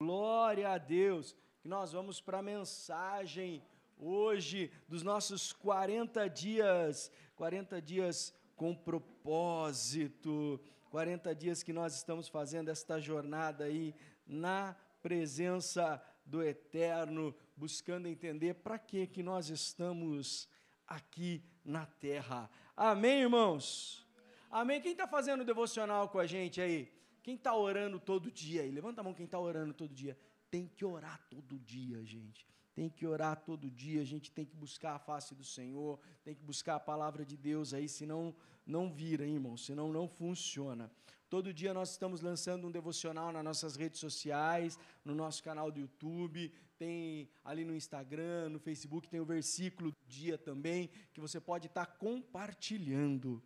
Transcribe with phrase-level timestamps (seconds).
[0.00, 1.34] Glória a Deus.
[1.60, 3.60] Que nós vamos para a mensagem
[3.98, 12.68] hoje dos nossos 40 dias, 40 dias com propósito, 40 dias que nós estamos fazendo
[12.68, 13.92] esta jornada aí
[14.24, 20.48] na presença do Eterno, buscando entender para que que nós estamos
[20.86, 22.48] aqui na terra.
[22.76, 24.06] Amém, irmãos?
[24.48, 24.80] Amém.
[24.80, 26.97] Quem está fazendo devocional com a gente aí?
[27.28, 28.70] Quem está orando todo dia aí?
[28.70, 30.16] Levanta a mão quem está orando todo dia.
[30.50, 32.46] Tem que orar todo dia, gente.
[32.74, 36.34] Tem que orar todo dia, a gente tem que buscar a face do Senhor, tem
[36.34, 40.90] que buscar a palavra de Deus aí, senão não vira, hein, irmão, senão não funciona.
[41.28, 45.80] Todo dia nós estamos lançando um devocional nas nossas redes sociais, no nosso canal do
[45.80, 51.38] YouTube, tem ali no Instagram, no Facebook, tem o versículo do dia também, que você
[51.38, 53.42] pode estar tá compartilhando.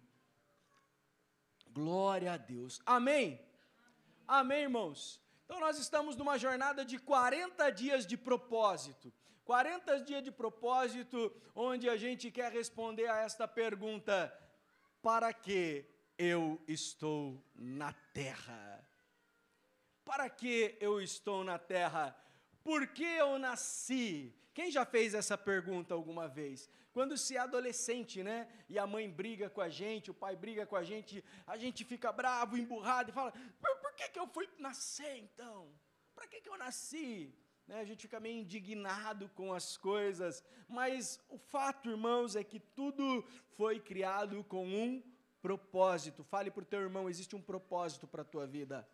[1.68, 2.80] Glória a Deus.
[2.86, 3.40] Amém?
[4.34, 5.20] Amém, irmãos?
[5.44, 9.12] Então, nós estamos numa jornada de 40 dias de propósito.
[9.44, 14.32] 40 dias de propósito, onde a gente quer responder a esta pergunta:
[15.02, 15.84] para que
[16.16, 18.82] eu estou na terra?
[20.02, 22.16] Para que eu estou na terra?
[22.64, 24.34] Por que eu nasci?
[24.54, 26.70] Quem já fez essa pergunta alguma vez?
[26.92, 28.48] Quando se é adolescente, né?
[28.68, 31.84] E a mãe briga com a gente, o pai briga com a gente, a gente
[31.84, 35.68] fica bravo, emburrado e fala: por, que, que eu fui nascer então?
[36.14, 37.34] Para que, que eu nasci?
[37.66, 37.80] Né?
[37.80, 43.24] A gente fica meio indignado com as coisas, mas o fato, irmãos, é que tudo
[43.56, 45.02] foi criado com um
[45.40, 46.24] propósito.
[46.24, 48.88] Fale para o teu irmão: existe um propósito para a tua vida.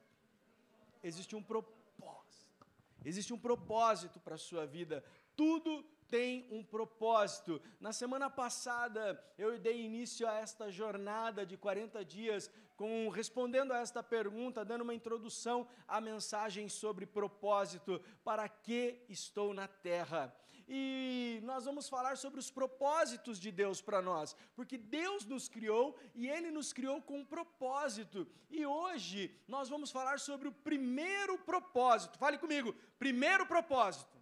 [1.02, 2.66] Existe um propósito.
[3.04, 5.04] Existe um propósito para a sua vida.
[5.36, 7.60] Tudo tem um propósito.
[7.80, 13.80] Na semana passada, eu dei início a esta jornada de 40 dias, com respondendo a
[13.80, 18.00] esta pergunta, dando uma introdução à mensagem sobre propósito.
[18.24, 20.34] Para que estou na terra?
[20.66, 25.98] E nós vamos falar sobre os propósitos de Deus para nós, porque Deus nos criou
[26.14, 28.26] e Ele nos criou com um propósito.
[28.48, 32.18] E hoje nós vamos falar sobre o primeiro propósito.
[32.18, 34.18] Fale comigo, primeiro propósito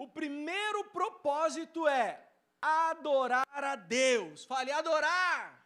[0.00, 2.26] o primeiro propósito é
[2.62, 4.46] adorar a Deus.
[4.46, 4.72] Fale.
[4.72, 5.62] Adorar,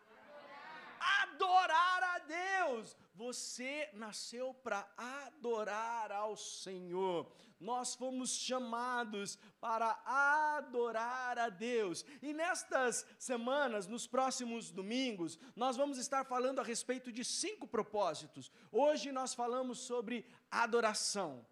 [1.22, 2.96] adorar a Deus.
[3.14, 7.30] Você nasceu para adorar ao Senhor.
[7.60, 12.04] Nós fomos chamados para adorar a Deus.
[12.20, 18.50] E nestas semanas, nos próximos domingos, nós vamos estar falando a respeito de cinco propósitos.
[18.72, 21.46] Hoje nós falamos sobre adoração.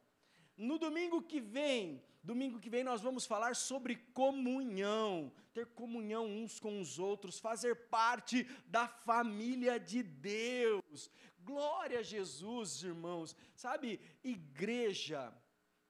[0.57, 6.61] No domingo que vem, Domingo que vem nós vamos falar sobre comunhão, ter comunhão uns
[6.61, 11.11] com os outros, fazer parte da família de Deus.
[11.45, 13.37] Glória a Jesus, irmãos.
[13.55, 15.33] Sabe, igreja,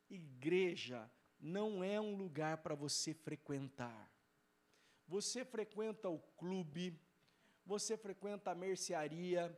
[0.09, 4.11] igreja não é um lugar para você frequentar.
[5.09, 6.99] Você frequenta o clube,
[7.67, 9.57] você frequenta a mercearia,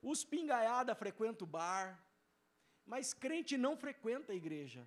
[0.00, 2.04] os pingaiada frequentam o bar,
[2.84, 4.86] mas crente não frequenta a igreja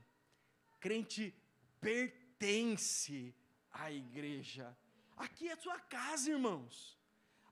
[0.86, 1.34] crente
[1.82, 3.34] pertence
[3.72, 4.78] à igreja.
[5.18, 6.95] Aqui é sua casa, irmãos.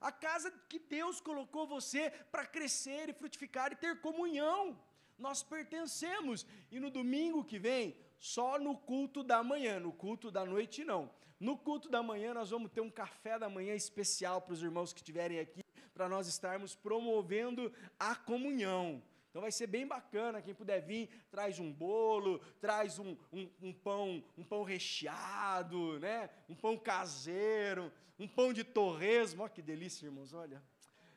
[0.04, 4.78] A casa que Deus colocou você para crescer e frutificar e ter comunhão.
[5.16, 6.46] Nós pertencemos.
[6.70, 11.10] E no domingo que vem, só no culto da manhã, no culto da noite não.
[11.40, 14.92] No culto da manhã nós vamos ter um café da manhã especial para os irmãos
[14.92, 15.62] que estiverem aqui,
[15.94, 19.02] para nós estarmos promovendo a comunhão.
[19.34, 23.72] Então vai ser bem bacana, quem puder vir, traz um bolo, traz um, um, um,
[23.72, 26.30] pão, um pão recheado, né?
[26.48, 30.62] um pão caseiro, um pão de torresmo, olha que delícia, irmãos, olha.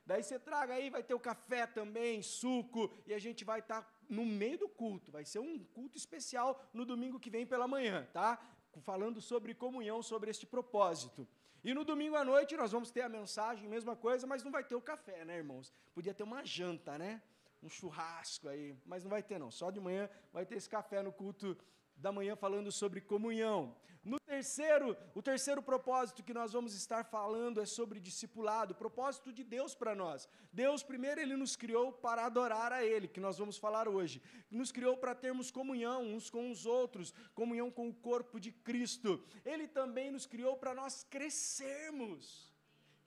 [0.03, 3.83] Daí você traga aí, vai ter o café também, suco, e a gente vai estar
[3.83, 5.11] tá no meio do culto.
[5.11, 8.44] Vai ser um culto especial no domingo que vem pela manhã, tá?
[8.79, 11.28] Falando sobre comunhão, sobre este propósito.
[11.63, 14.63] E no domingo à noite nós vamos ter a mensagem, mesma coisa, mas não vai
[14.63, 15.72] ter o café, né, irmãos?
[15.94, 17.22] Podia ter uma janta, né?
[17.67, 19.51] Um churrasco aí, mas não vai ter não.
[19.51, 21.55] Só de manhã vai ter esse café no culto
[21.96, 23.75] da manhã falando sobre comunhão.
[24.03, 29.43] No terceiro, o terceiro propósito que nós vamos estar falando é sobre discipulado, propósito de
[29.43, 30.29] Deus para nós.
[30.53, 34.22] Deus primeiro ele nos criou para adorar a ele, que nós vamos falar hoje.
[34.49, 39.22] Nos criou para termos comunhão uns com os outros, comunhão com o corpo de Cristo.
[39.43, 42.53] Ele também nos criou para nós crescermos.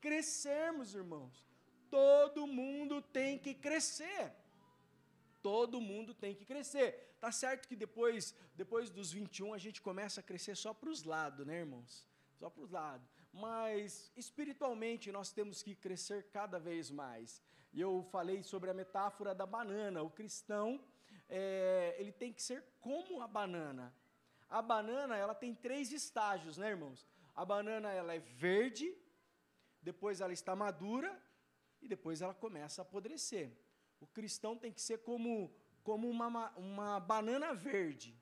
[0.01, 1.49] Crescermos, irmãos.
[1.91, 4.33] Todo mundo tem que crescer.
[5.43, 7.17] Todo mundo tem que crescer.
[7.21, 11.03] Tá certo que depois, depois dos 21 a gente começa a crescer só para os
[11.05, 12.07] lados, né, irmãos?
[12.39, 13.09] Só para os lados.
[13.33, 17.43] Mas espiritualmente nós temos que crescer cada vez mais.
[17.73, 20.03] E eu falei sobre a metáfora da banana.
[20.03, 20.83] O cristão,
[21.29, 23.95] é, ele tem que ser como a banana.
[24.49, 27.07] A banana, ela tem três estágios, né, irmãos?
[27.35, 28.93] A banana, ela é verde,
[29.81, 31.17] depois ela está madura
[31.81, 33.57] e depois ela começa a apodrecer.
[34.01, 38.19] O cristão tem que ser como, como uma, uma banana verde.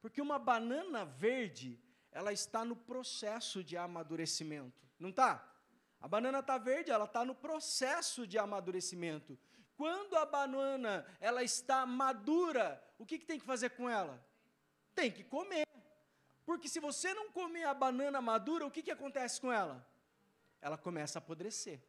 [0.00, 1.78] Porque uma banana verde,
[2.10, 4.88] ela está no processo de amadurecimento.
[4.98, 5.46] Não está?
[6.00, 9.38] A banana está verde, ela está no processo de amadurecimento.
[9.76, 14.22] Quando a banana ela está madura, o que, que tem que fazer com ela?
[14.94, 15.66] Tem que comer.
[16.44, 19.86] Porque se você não comer a banana madura, o que, que acontece com ela?
[20.60, 21.80] Ela começa a apodrecer.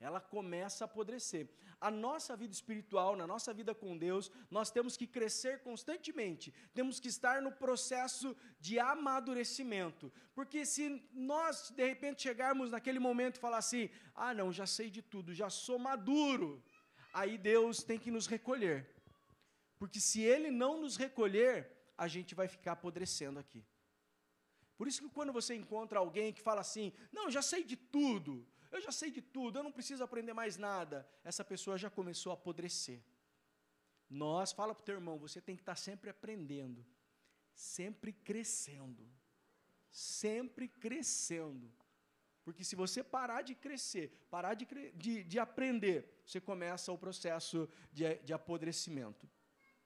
[0.00, 1.48] Ela começa a apodrecer.
[1.80, 7.00] A nossa vida espiritual, na nossa vida com Deus, nós temos que crescer constantemente, temos
[7.00, 10.12] que estar no processo de amadurecimento.
[10.34, 14.88] Porque se nós, de repente, chegarmos naquele momento e falar assim: ah, não, já sei
[14.90, 16.62] de tudo, já sou maduro,
[17.12, 18.88] aí Deus tem que nos recolher.
[19.78, 23.64] Porque se Ele não nos recolher, a gente vai ficar apodrecendo aqui.
[24.76, 28.46] Por isso que quando você encontra alguém que fala assim: não, já sei de tudo,
[28.70, 31.08] eu já sei de tudo, eu não preciso aprender mais nada.
[31.24, 33.02] Essa pessoa já começou a apodrecer.
[34.08, 36.84] Nós, fala para o teu irmão, você tem que estar sempre aprendendo,
[37.54, 39.06] sempre crescendo,
[39.90, 41.70] sempre crescendo.
[42.42, 47.68] Porque se você parar de crescer, parar de, de, de aprender, você começa o processo
[47.92, 49.28] de, de apodrecimento.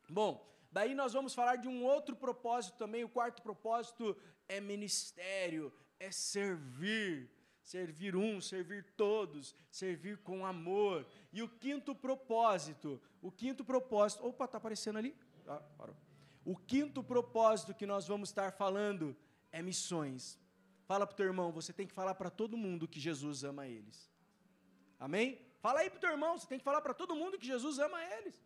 [0.09, 3.03] Bom, daí nós vamos falar de um outro propósito também.
[3.03, 4.17] O quarto propósito
[4.49, 7.29] é ministério, é servir
[7.63, 11.07] servir um, servir todos, servir com amor.
[11.33, 15.17] E o quinto propósito, o quinto propósito, opa, está aparecendo ali?
[15.47, 15.97] Ah, parou.
[16.45, 19.17] O quinto propósito que nós vamos estar falando
[19.53, 20.39] é missões.
[20.87, 23.67] Fala para o teu irmão, você tem que falar para todo mundo que Jesus ama
[23.67, 24.11] eles.
[24.99, 25.41] Amém?
[25.61, 27.79] Fala aí para o teu irmão, você tem que falar para todo mundo que Jesus
[27.79, 28.37] ama eles.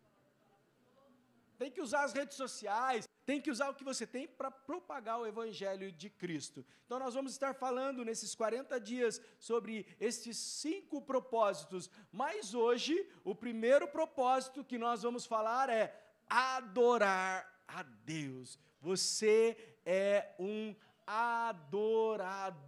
[1.58, 5.18] Tem que usar as redes sociais, tem que usar o que você tem para propagar
[5.20, 6.64] o Evangelho de Cristo.
[6.86, 13.34] Então, nós vamos estar falando nesses 40 dias sobre esses cinco propósitos, mas hoje, o
[13.34, 15.92] primeiro propósito que nós vamos falar é
[16.30, 18.60] adorar a Deus.
[18.80, 20.72] Você é um
[21.04, 22.64] adorador.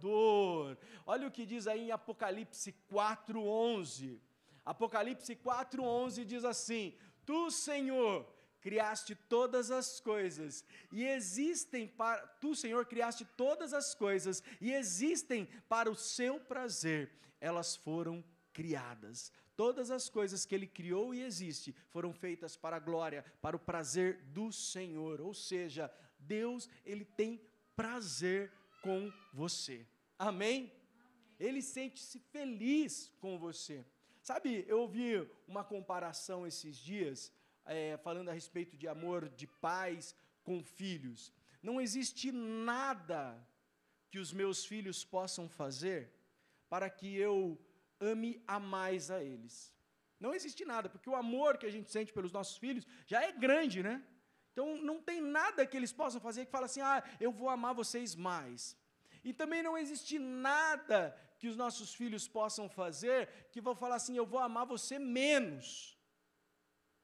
[1.05, 4.19] Olha o que diz aí em Apocalipse 4:11.
[4.65, 6.93] Apocalipse 4:11 diz assim:
[7.25, 8.27] Tu, Senhor,
[8.61, 15.47] criaste todas as coisas e existem para tu, Senhor, criaste todas as coisas e existem
[15.67, 17.11] para o seu prazer.
[17.39, 18.23] Elas foram
[18.53, 19.31] criadas.
[19.55, 23.59] Todas as coisas que ele criou e existe foram feitas para a glória, para o
[23.59, 25.19] prazer do Senhor.
[25.19, 27.41] Ou seja, Deus, ele tem
[27.75, 28.51] prazer
[28.81, 29.85] com você.
[30.17, 30.71] Amém?
[31.39, 33.85] Ele sente-se feliz com você.
[34.21, 37.31] Sabe, eu ouvi uma comparação esses dias
[37.69, 41.31] é, falando a respeito de amor de pais com filhos.
[41.61, 43.21] Não existe nada
[44.09, 46.11] que os meus filhos possam fazer
[46.67, 47.59] para que eu
[47.99, 49.73] ame a mais a eles.
[50.19, 53.31] Não existe nada, porque o amor que a gente sente pelos nossos filhos já é
[53.31, 54.03] grande, né?
[54.51, 57.73] Então não tem nada que eles possam fazer que fala assim: "Ah, eu vou amar
[57.73, 58.75] vocês mais".
[59.23, 60.99] E também não existe nada
[61.37, 65.98] que os nossos filhos possam fazer que vão falar assim: "Eu vou amar você menos".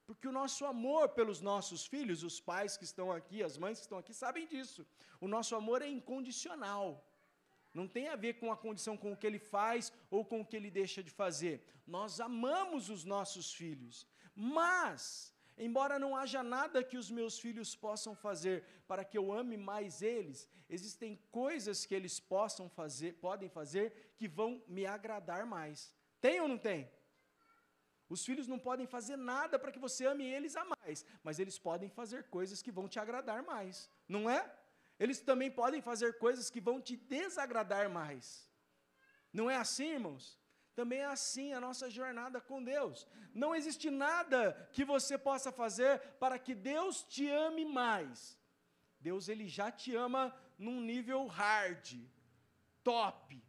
[0.06, 3.86] Porque o nosso amor pelos nossos filhos, os pais que estão aqui, as mães que
[3.86, 4.86] estão aqui, sabem disso.
[5.20, 7.04] O nosso amor é incondicional.
[7.74, 10.46] Não tem a ver com a condição com o que ele faz ou com o
[10.46, 11.62] que ele deixa de fazer.
[11.86, 14.08] Nós amamos os nossos filhos.
[14.36, 19.58] Mas, embora não haja nada que os meus filhos possam fazer para que eu ame
[19.58, 25.92] mais eles, existem coisas que eles possam fazer, podem fazer que vão me agradar mais.
[26.22, 26.90] Tem ou não tem?
[28.08, 31.58] Os filhos não podem fazer nada para que você ame eles a mais, mas eles
[31.58, 34.54] podem fazer coisas que vão te agradar mais, não é?
[35.00, 38.48] Eles também podem fazer coisas que vão te desagradar mais.
[39.34, 40.40] Não é assim, irmãos?
[40.76, 43.08] Também é assim a nossa jornada com Deus.
[43.34, 48.38] Não existe nada que você possa fazer para que Deus te ame mais.
[49.00, 52.00] Deus ele já te ama num nível hard,
[52.84, 53.45] top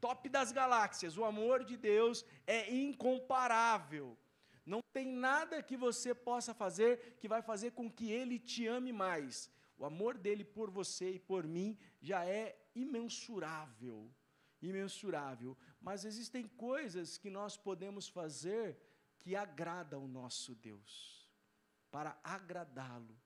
[0.00, 1.16] top das galáxias.
[1.16, 4.16] O amor de Deus é incomparável.
[4.64, 8.92] Não tem nada que você possa fazer que vai fazer com que ele te ame
[8.92, 9.50] mais.
[9.76, 14.12] O amor dele por você e por mim já é imensurável.
[14.60, 15.56] Imensurável.
[15.80, 18.78] Mas existem coisas que nós podemos fazer
[19.20, 21.28] que agradam o nosso Deus,
[21.90, 23.18] para agradá-lo.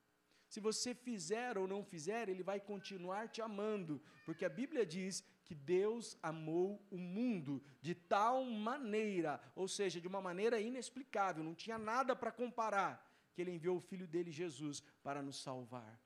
[0.48, 5.24] Se você fizer ou não fizer, ele vai continuar te amando, porque a Bíblia diz
[5.44, 11.54] que Deus amou o mundo de tal maneira, ou seja, de uma maneira inexplicável, não
[11.54, 13.12] tinha nada para comparar.
[13.34, 16.00] que ele enviou o filho dele, Jesus, para nos salvar.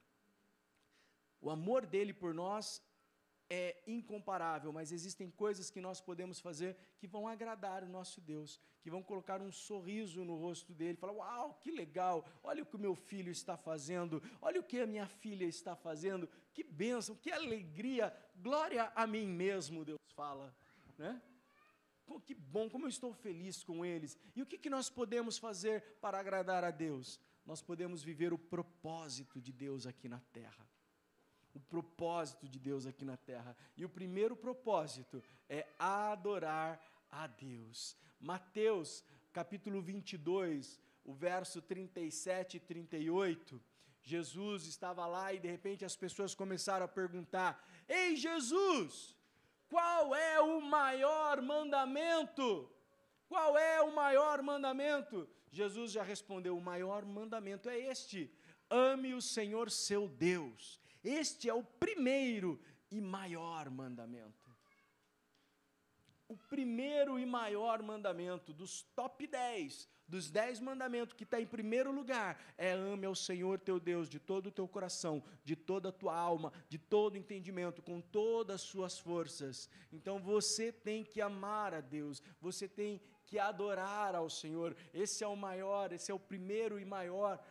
[1.42, 2.82] O amor dele por nós
[3.50, 8.60] é incomparável, mas existem coisas que nós podemos fazer que vão agradar o nosso Deus,
[8.82, 12.24] que vão colocar um sorriso no rosto dele, falar: "Uau, que legal!
[12.42, 15.74] Olha o que o meu filho está fazendo, olha o que a minha filha está
[15.74, 20.54] fazendo, que bênção, que alegria, glória a mim mesmo", Deus fala,
[20.98, 21.20] né?
[22.24, 24.18] Que bom, como eu estou feliz com eles.
[24.34, 27.20] E o que, que nós podemos fazer para agradar a Deus?
[27.44, 30.66] Nós podemos viver o propósito de Deus aqui na terra
[31.58, 33.56] o propósito de Deus aqui na terra.
[33.76, 37.96] E o primeiro propósito é adorar a Deus.
[38.20, 43.60] Mateus, capítulo 22, o verso 37 e 38.
[44.02, 49.16] Jesus estava lá e de repente as pessoas começaram a perguntar: Ei, Jesus,
[49.68, 52.70] qual é o maior mandamento?
[53.26, 55.28] Qual é o maior mandamento?
[55.50, 58.32] Jesus já respondeu: O maior mandamento é este:
[58.70, 64.48] ame o Senhor seu Deus este é o primeiro e maior mandamento.
[66.28, 71.90] O primeiro e maior mandamento dos top 10, dos 10 mandamentos que está em primeiro
[71.90, 75.92] lugar, é ame ao Senhor teu Deus de todo o teu coração, de toda a
[75.92, 79.70] tua alma, de todo o entendimento, com todas as suas forças.
[79.90, 84.76] Então você tem que amar a Deus, você tem que adorar ao Senhor.
[84.92, 87.48] Esse é o maior, esse é o primeiro e maior mandamento.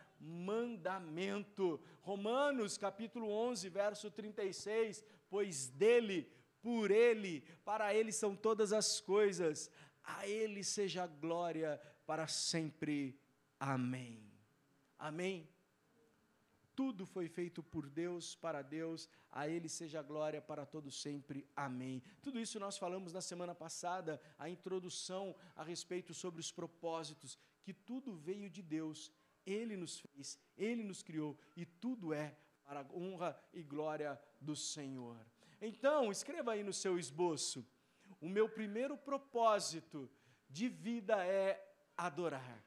[2.01, 6.31] Romanos capítulo 11, verso 36, pois dele,
[6.61, 9.69] por ele, para ele são todas as coisas,
[10.03, 13.19] a ele seja a glória para sempre.
[13.59, 14.31] Amém.
[14.97, 15.47] Amém.
[16.77, 21.43] Tudo foi feito por Deus, para Deus, a Ele seja a glória para todo sempre.
[21.55, 22.03] Amém.
[22.21, 27.73] Tudo isso nós falamos na semana passada, a introdução a respeito sobre os propósitos, que
[27.73, 29.11] tudo veio de Deus
[29.47, 32.35] ele nos fez, Ele nos criou e tudo é
[32.65, 35.17] para a honra e glória do Senhor.
[35.61, 37.65] Então, escreva aí no seu esboço:
[38.19, 40.09] o meu primeiro propósito
[40.49, 41.63] de vida é
[41.95, 42.63] adorar.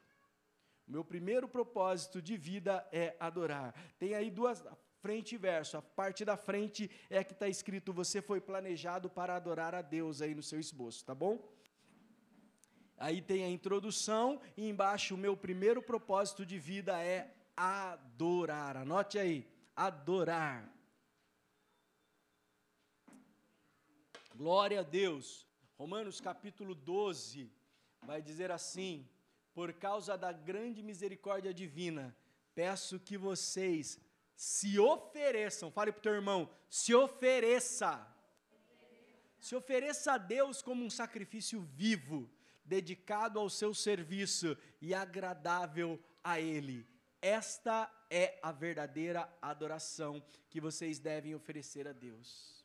[0.88, 3.74] O meu primeiro propósito de vida é adorar.
[3.98, 4.64] Tem aí duas,
[5.00, 5.76] frente e verso.
[5.76, 10.22] A parte da frente é que está escrito: Você foi planejado para adorar a Deus
[10.22, 11.46] aí no seu esboço, tá bom?
[13.00, 18.76] Aí tem a introdução e embaixo o meu primeiro propósito de vida é adorar.
[18.76, 20.70] Anote aí, adorar.
[24.34, 25.46] Glória a Deus.
[25.78, 27.50] Romanos capítulo 12
[28.02, 29.08] vai dizer assim:
[29.54, 32.14] Por causa da grande misericórdia divina,
[32.54, 33.98] peço que vocês
[34.36, 35.72] se ofereçam.
[35.72, 38.06] Fale para o teu irmão, se ofereça.
[39.38, 42.30] Se ofereça a Deus como um sacrifício vivo
[42.70, 46.86] dedicado ao seu serviço e agradável a Ele.
[47.20, 52.64] Esta é a verdadeira adoração que vocês devem oferecer a Deus.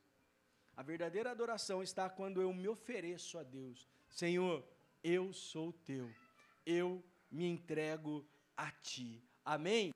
[0.77, 3.89] A verdadeira adoração está quando eu me ofereço a Deus.
[4.07, 4.63] Senhor,
[5.03, 6.07] eu sou teu,
[6.63, 8.23] eu me entrego
[8.55, 9.23] a ti.
[9.43, 9.94] Amém?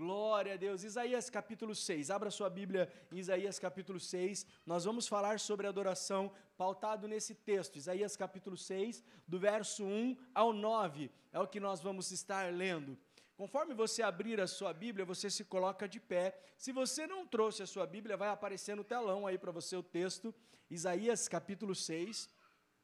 [0.00, 0.82] Glória a Deus.
[0.82, 2.10] Isaías capítulo 6.
[2.10, 4.46] Abra sua Bíblia em Isaías capítulo 6.
[4.64, 7.76] Nós vamos falar sobre adoração pautado nesse texto.
[7.76, 11.10] Isaías capítulo 6, do verso 1 ao 9.
[11.30, 12.96] É o que nós vamos estar lendo.
[13.36, 16.34] Conforme você abrir a sua Bíblia, você se coloca de pé.
[16.56, 19.82] Se você não trouxe a sua Bíblia, vai aparecer no telão aí para você o
[19.82, 20.34] texto.
[20.70, 22.26] Isaías capítulo 6.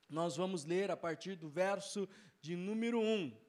[0.06, 2.06] Nós vamos ler a partir do verso
[2.42, 3.45] de número 1.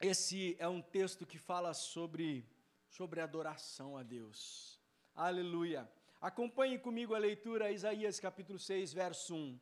[0.00, 2.48] Esse é um texto que fala sobre,
[2.88, 4.80] sobre adoração a Deus.
[5.14, 5.86] Aleluia.
[6.22, 9.60] Acompanhe comigo a leitura, Isaías capítulo 6, verso 1.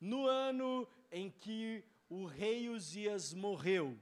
[0.00, 3.98] No ano em que o rei Uzias morreu,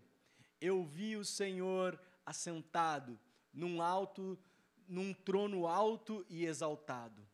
[0.60, 3.18] eu vi o Senhor assentado
[3.50, 4.38] num alto,
[4.86, 7.26] num trono alto e exaltado.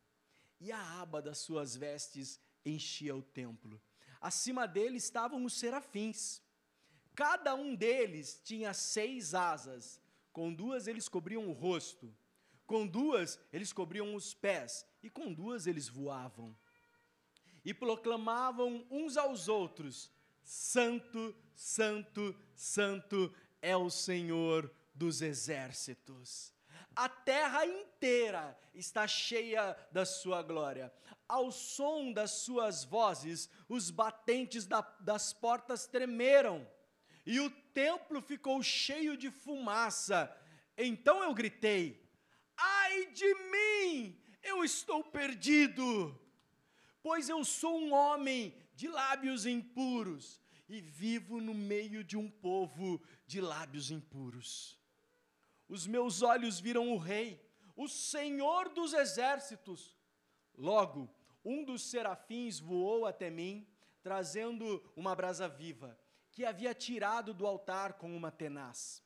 [0.61, 3.83] E a aba das suas vestes enchia o templo.
[4.21, 6.41] Acima dele estavam os serafins
[7.15, 10.01] Cada um deles tinha seis asas,
[10.33, 12.13] com duas eles cobriam o rosto,
[12.67, 16.57] com duas eles cobriam os pés, e com duas eles voavam.
[17.65, 20.11] E proclamavam uns aos outros:
[20.43, 26.53] Santo, Santo, Santo é o Senhor dos exércitos.
[26.97, 30.93] A terra inteira está cheia da sua glória.
[31.29, 36.67] Ao som das suas vozes, os batentes da, das portas tremeram
[37.27, 40.35] e o templo ficou cheio de fumaça.
[40.77, 42.03] Então eu gritei:
[42.57, 46.19] Ai de mim, eu estou perdido,
[47.03, 53.01] pois eu sou um homem de lábios impuros, e vivo no meio de um povo
[53.27, 54.79] de lábios impuros.
[55.69, 57.41] Os meus olhos viram o Rei,
[57.77, 59.97] o Senhor dos exércitos.
[60.57, 61.11] Logo,
[61.45, 63.67] um dos serafins voou até mim,
[64.03, 65.99] trazendo uma brasa viva,
[66.35, 69.03] que havia tirado do altar com uma tenaz.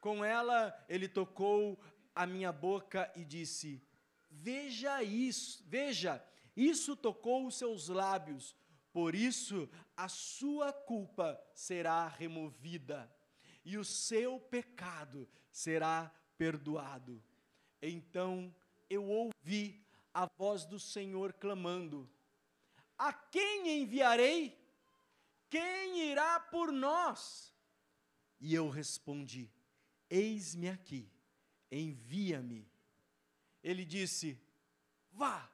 [0.00, 1.78] Com ela, ele tocou
[2.14, 3.82] a minha boca e disse:
[4.30, 6.24] Veja isso, veja,
[6.56, 8.56] isso tocou os seus lábios,
[8.92, 13.12] por isso a sua culpa será removida
[13.64, 17.22] e o seu pecado será perdoado.
[17.82, 18.54] Então
[18.88, 19.84] eu ouvi
[20.14, 22.10] a voz do Senhor clamando:
[22.96, 24.59] A quem enviarei?
[25.50, 27.52] Quem irá por nós?
[28.40, 29.50] E eu respondi:
[30.08, 31.10] Eis-me aqui,
[31.70, 32.70] envia-me.
[33.62, 34.40] Ele disse:
[35.10, 35.50] Vá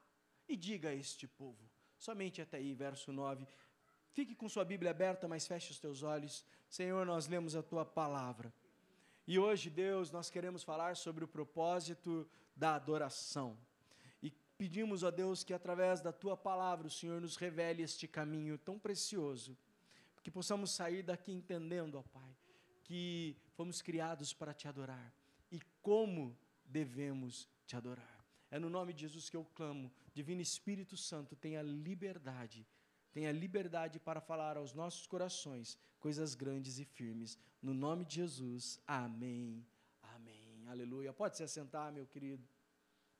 [0.47, 1.69] e diga a este povo.
[1.99, 3.47] Somente até aí, verso 9.
[4.13, 6.45] Fique com sua Bíblia aberta, mas feche os teus olhos.
[6.69, 8.53] Senhor, nós lemos a tua palavra.
[9.27, 13.59] E hoje, Deus, nós queremos falar sobre o propósito da adoração.
[14.23, 18.57] E pedimos a Deus que através da tua palavra o Senhor nos revele este caminho
[18.57, 19.57] tão precioso,
[20.27, 22.37] que possamos sair daqui entendendo, ó Pai,
[22.83, 25.15] que fomos criados para te adorar
[25.53, 28.27] e como devemos te adorar.
[28.51, 29.89] É no nome de Jesus que eu clamo.
[30.13, 32.67] Divino Espírito Santo, tenha liberdade,
[33.13, 37.39] tenha liberdade para falar aos nossos corações coisas grandes e firmes.
[37.63, 39.65] No nome de Jesus, amém,
[40.03, 41.13] amém, aleluia.
[41.13, 42.45] Pode se assentar, meu querido.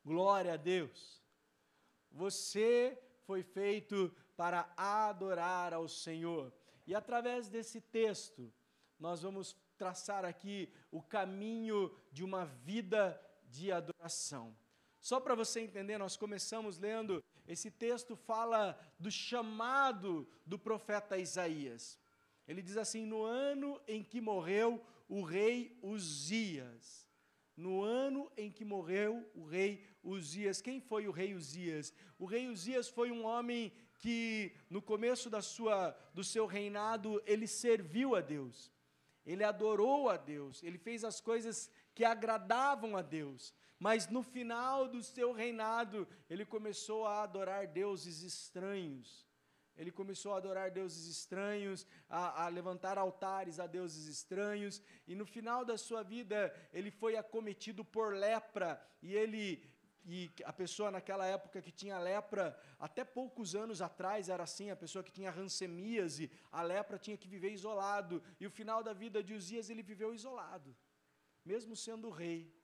[0.05, 1.23] Glória a Deus.
[2.11, 6.53] Você foi feito para adorar ao Senhor.
[6.87, 8.53] E através desse texto,
[8.99, 14.57] nós vamos traçar aqui o caminho de uma vida de adoração.
[15.01, 21.99] Só para você entender, nós começamos lendo, esse texto fala do chamado do profeta Isaías.
[22.49, 27.07] Ele diz assim: No ano em que morreu o rei Uzias.
[27.57, 30.61] No ano em que morreu o rei Uzias.
[30.61, 31.93] Quem foi o rei Uzias?
[32.19, 37.47] O rei Uzias foi um homem que no começo da sua do seu reinado ele
[37.47, 38.73] serviu a Deus.
[39.25, 43.53] Ele adorou a Deus, ele fez as coisas que agradavam a Deus.
[43.79, 49.27] Mas no final do seu reinado, ele começou a adorar deuses estranhos.
[49.77, 55.27] Ele começou a adorar deuses estranhos, a, a, levantar altares a deuses estranhos, e no
[55.27, 59.63] final da sua vida ele foi acometido por lepra, e ele
[60.09, 64.77] e a pessoa naquela época que tinha lepra, até poucos anos atrás era assim, a
[64.77, 69.21] pessoa que tinha rancemíase, a lepra tinha que viver isolado, e o final da vida
[69.21, 70.77] de Uzias ele viveu isolado,
[71.45, 72.55] mesmo sendo rei,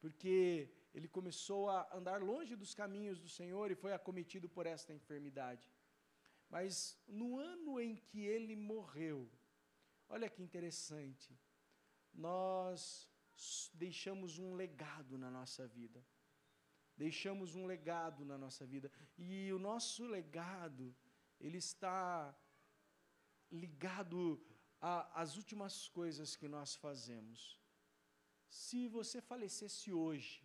[0.00, 4.92] porque ele começou a andar longe dos caminhos do Senhor e foi acometido por esta
[4.92, 5.66] enfermidade.
[6.50, 9.30] Mas no ano em que ele morreu,
[10.10, 11.38] olha que interessante,
[12.12, 13.08] nós
[13.72, 16.04] deixamos um legado na nossa vida
[17.04, 18.88] deixamos um legado na nossa vida.
[19.16, 20.84] E o nosso legado,
[21.44, 22.34] ele está
[23.62, 24.18] ligado
[25.22, 27.40] às últimas coisas que nós fazemos.
[28.48, 30.36] Se você falecesse hoje,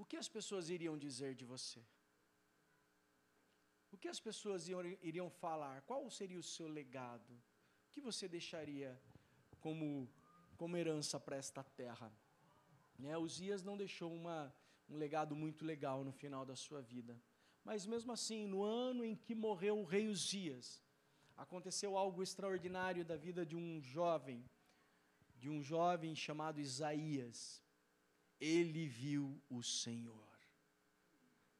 [0.00, 1.82] o que as pessoas iriam dizer de você?
[3.92, 4.68] O que as pessoas
[5.10, 5.76] iriam falar?
[5.82, 7.32] Qual seria o seu legado?
[7.86, 8.90] O que você deixaria
[9.64, 9.86] como,
[10.56, 12.10] como herança para esta terra?
[12.98, 13.16] Né?
[13.26, 14.38] Uzias não deixou uma,
[14.90, 17.16] um legado muito legal no final da sua vida.
[17.64, 20.82] Mas mesmo assim, no ano em que morreu o rei Uzias,
[21.36, 24.44] aconteceu algo extraordinário da vida de um jovem,
[25.36, 27.62] de um jovem chamado Isaías.
[28.40, 30.28] Ele viu o Senhor.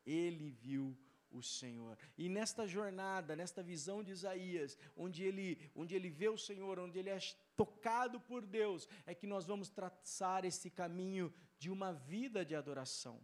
[0.04, 0.98] Ele viu
[1.30, 1.96] o Senhor.
[2.18, 6.98] E nesta jornada, nesta visão de Isaías, onde ele, onde ele vê o Senhor, onde
[6.98, 7.18] ele é
[7.56, 13.20] tocado por Deus, é que nós vamos traçar esse caminho de uma vida de adoração.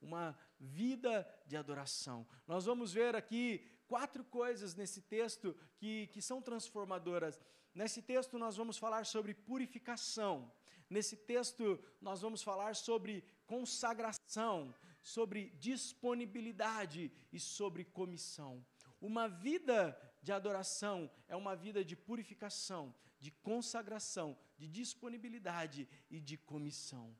[0.00, 1.14] Uma vida
[1.46, 2.26] de adoração.
[2.46, 7.38] Nós vamos ver aqui quatro coisas nesse texto que, que são transformadoras.
[7.74, 10.50] Nesse texto, nós vamos falar sobre purificação.
[10.88, 18.64] Nesse texto, nós vamos falar sobre consagração, sobre disponibilidade e sobre comissão.
[19.00, 19.78] Uma vida
[20.22, 27.14] de adoração é uma vida de purificação, de consagração, de disponibilidade e de comissão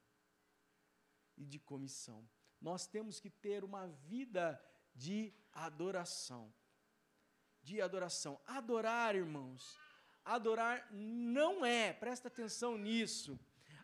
[1.36, 2.28] e de comissão.
[2.60, 4.60] Nós temos que ter uma vida
[4.94, 6.52] de adoração.
[7.62, 8.40] De adoração.
[8.46, 9.78] Adorar, irmãos,
[10.24, 13.38] adorar não é, presta atenção nisso,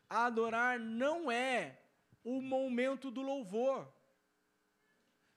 [0.09, 1.81] adorar não é
[2.25, 3.93] o momento do louvor.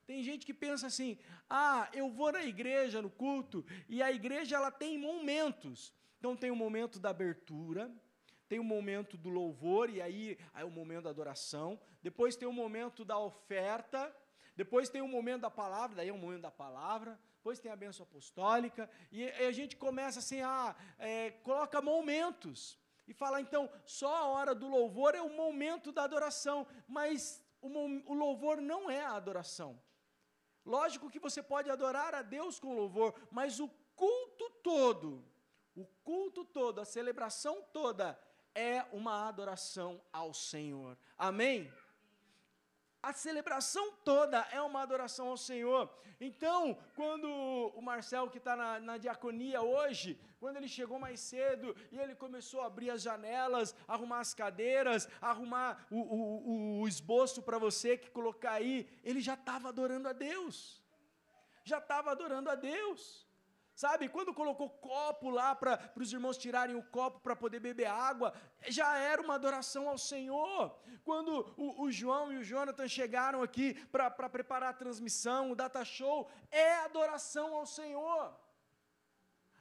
[0.05, 1.17] Tem gente que pensa assim:
[1.49, 5.93] "Ah, eu vou na igreja no culto e a igreja ela tem momentos.
[6.19, 7.91] Então tem o momento da abertura,
[8.47, 12.53] tem o momento do louvor e aí aí o momento da adoração, depois tem o
[12.53, 14.15] momento da oferta,
[14.55, 17.75] depois tem o momento da palavra, daí é o momento da palavra, depois tem a
[17.75, 24.15] benção apostólica, e, a gente começa assim, a é, coloca momentos, e fala, então, só
[24.15, 27.69] a hora do louvor é o momento da adoração, mas o,
[28.11, 29.79] o louvor não é a adoração.
[30.65, 35.23] Lógico que você pode adorar a Deus com louvor, mas o culto todo,
[35.75, 38.19] o culto todo, a celebração toda,
[38.55, 40.97] é uma adoração ao Senhor.
[41.17, 41.71] Amém?
[43.03, 45.91] A celebração toda é uma adoração ao Senhor.
[46.19, 47.27] Então, quando
[47.75, 52.15] o Marcel, que está na, na, diaconia hoje, quando ele chegou mais cedo e ele
[52.15, 57.97] começou a abrir as janelas, arrumar as cadeiras, arrumar o, o, o esboço para você
[57.97, 60.81] que colocar aí, ele já estava adorando a Deus.
[61.63, 63.24] Já estava adorando a Deus.
[63.75, 68.33] Sabe, quando colocou copo lá para os irmãos tirarem o copo para poder beber água,
[68.69, 70.73] já era uma adoração ao Senhor.
[71.03, 75.83] Quando o, o João e o Jonathan chegaram aqui para preparar a transmissão, o data
[75.83, 78.33] show, é adoração ao Senhor.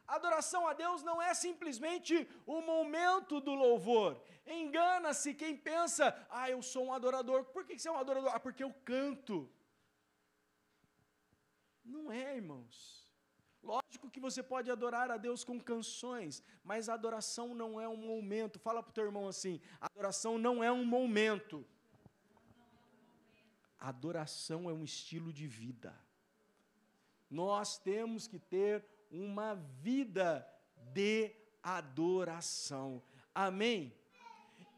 [0.06, 4.22] Adoração a Deus não é simplesmente o momento do louvor.
[4.46, 7.46] Engana-se quem pensa, ah, eu sou um adorador.
[7.46, 8.30] Por que você é um adorador?
[8.32, 9.50] Ah, porque eu canto.
[11.84, 13.03] Não é, irmãos.
[13.64, 17.96] Lógico que você pode adorar a Deus com canções, mas a adoração não é um
[17.96, 18.58] momento.
[18.58, 21.64] Fala para o teu irmão assim: adoração não é um momento.
[23.78, 25.98] Adoração é um estilo de vida.
[27.30, 30.46] Nós temos que ter uma vida
[30.92, 33.02] de adoração.
[33.34, 33.94] Amém?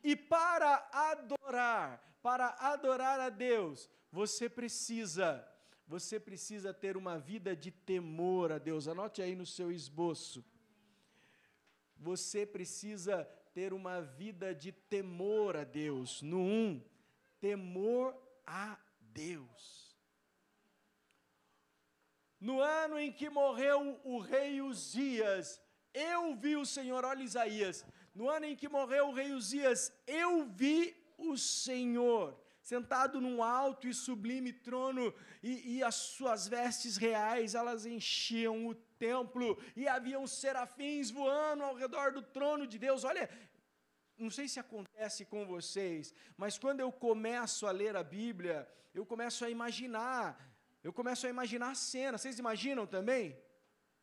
[0.02, 5.46] E para adorar, para adorar a Deus, você precisa
[5.86, 8.88] você precisa ter uma vida de temor a Deus.
[8.88, 10.44] Anote aí no seu esboço.
[11.96, 16.22] Você precisa ter uma vida de temor a Deus.
[16.22, 16.84] No 1, um,
[17.40, 19.96] temor a Deus.
[22.40, 25.60] No ano em que morreu o rei Uzias,
[25.94, 27.84] eu vi o Senhor, olha Isaías.
[28.14, 32.38] No ano em que morreu o rei Uzias, eu vi o Senhor
[32.70, 38.74] sentado num alto e sublime trono, e, e, as suas vestes reais, elas enchiam o
[38.74, 43.04] templo, e haviam serafins voando ao redor do trono de Deus.
[43.04, 43.30] Olha,
[44.18, 49.06] não sei se acontece com vocês, mas quando eu começo a ler a Bíblia, eu
[49.06, 50.26] começo a imaginar,
[50.82, 52.18] eu começo a imaginar a cena.
[52.18, 53.38] Vocês imaginam também?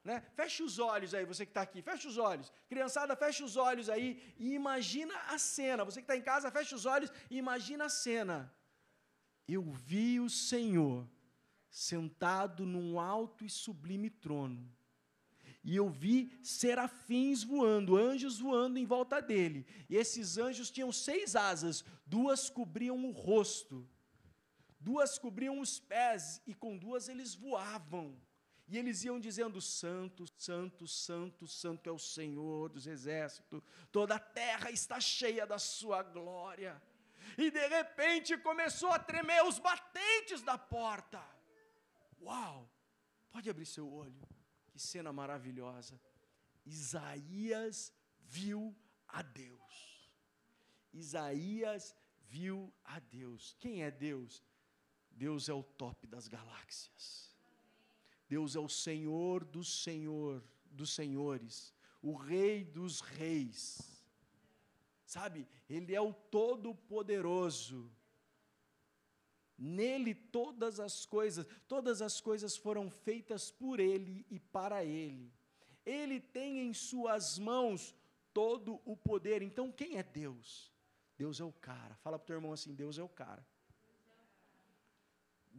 [0.04, 0.22] Né?
[0.36, 2.52] Feche os olhos aí, você que está aqui, feche os olhos.
[2.68, 5.86] Criançada, feche os olhos aí e imagina a cena.
[5.86, 8.54] Você que está em casa, feche os olhos e imagina a cena.
[9.48, 11.08] Eu vi o Senhor
[11.70, 14.70] sentado num alto e sublime trono.
[15.64, 19.66] E eu vi serafins voando, anjos voando em volta dele.
[19.90, 23.88] E esses anjos tinham seis asas, duas cobriam o rosto,
[24.78, 28.22] duas cobriam os pés, e com duas eles voavam.
[28.74, 34.20] E eles iam dizendo: Santo, Santo, Santo, Santo é o Senhor dos exércitos, toda a
[34.20, 36.82] terra está cheia da sua glória.
[37.38, 41.24] E de repente começou a tremer os batentes da porta.
[42.20, 42.68] Uau!
[43.32, 44.28] Pode abrir seu olho,
[44.72, 46.02] que cena maravilhosa.
[46.66, 48.76] Isaías viu
[49.08, 50.12] a Deus.
[50.92, 53.56] Isaías viu a Deus.
[53.60, 54.44] Quem é Deus?
[55.12, 57.33] Deus é o top das galáxias.
[58.34, 64.04] Deus é o Senhor do Senhor, dos senhores, o Rei dos reis.
[65.06, 67.92] Sabe, Ele é o Todo-Poderoso.
[69.56, 75.32] Nele todas as coisas, todas as coisas foram feitas por Ele e para Ele.
[75.86, 77.94] Ele tem em Suas mãos
[78.34, 79.44] todo o poder.
[79.44, 80.74] Então, quem é Deus?
[81.16, 81.94] Deus é o cara.
[81.98, 83.46] Fala para o teu irmão assim: Deus é o cara.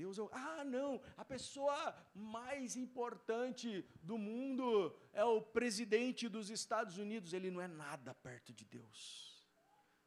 [0.04, 0.28] Deus o.
[0.32, 1.76] Ah, não, a pessoa
[2.14, 3.68] mais importante
[4.02, 4.68] do mundo
[5.12, 7.32] é o presidente dos Estados Unidos.
[7.32, 8.98] Ele não é nada perto de Deus.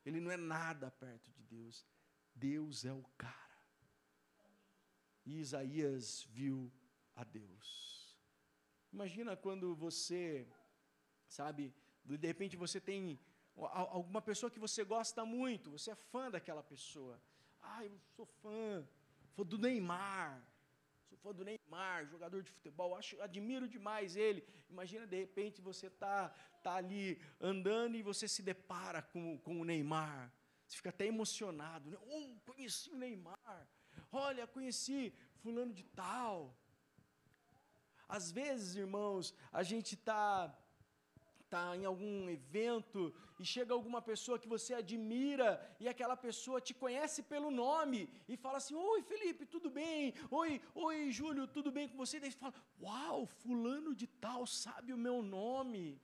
[0.06, 1.76] Ele não é nada perto de Deus.
[2.36, 3.58] Deus é o cara.
[5.26, 6.72] E Isaías viu
[7.16, 7.68] a Deus.
[8.94, 10.48] Imagina quando você,
[11.28, 11.74] sabe,
[12.06, 13.20] de repente você tem
[13.56, 17.20] alguma pessoa que você gosta muito, você é fã daquela pessoa.
[17.60, 18.88] Ah, eu sou fã
[19.38, 20.44] fã do Neymar.
[21.08, 24.44] Sou fã do Neymar, jogador de futebol, acho, admiro demais ele.
[24.70, 26.30] Imagina, de repente, você tá,
[26.64, 30.34] tá ali andando e você se depara com, com o Neymar.
[30.66, 31.90] Você fica até emocionado.
[31.92, 31.98] Né?
[32.02, 33.68] Oh, conheci o Neymar.
[34.12, 36.58] Olha, conheci fulano de tal.
[38.10, 40.54] Às vezes, irmãos, a gente está
[41.50, 46.74] tá em algum evento e chega alguma pessoa que você admira e aquela pessoa te
[46.74, 50.14] conhece pelo nome e fala assim: Oi, Felipe, tudo bem?
[50.30, 52.18] Oi, oi, Júlio, tudo bem com você?
[52.18, 56.02] E daí você fala: Uau, Fulano de Tal sabe o meu nome.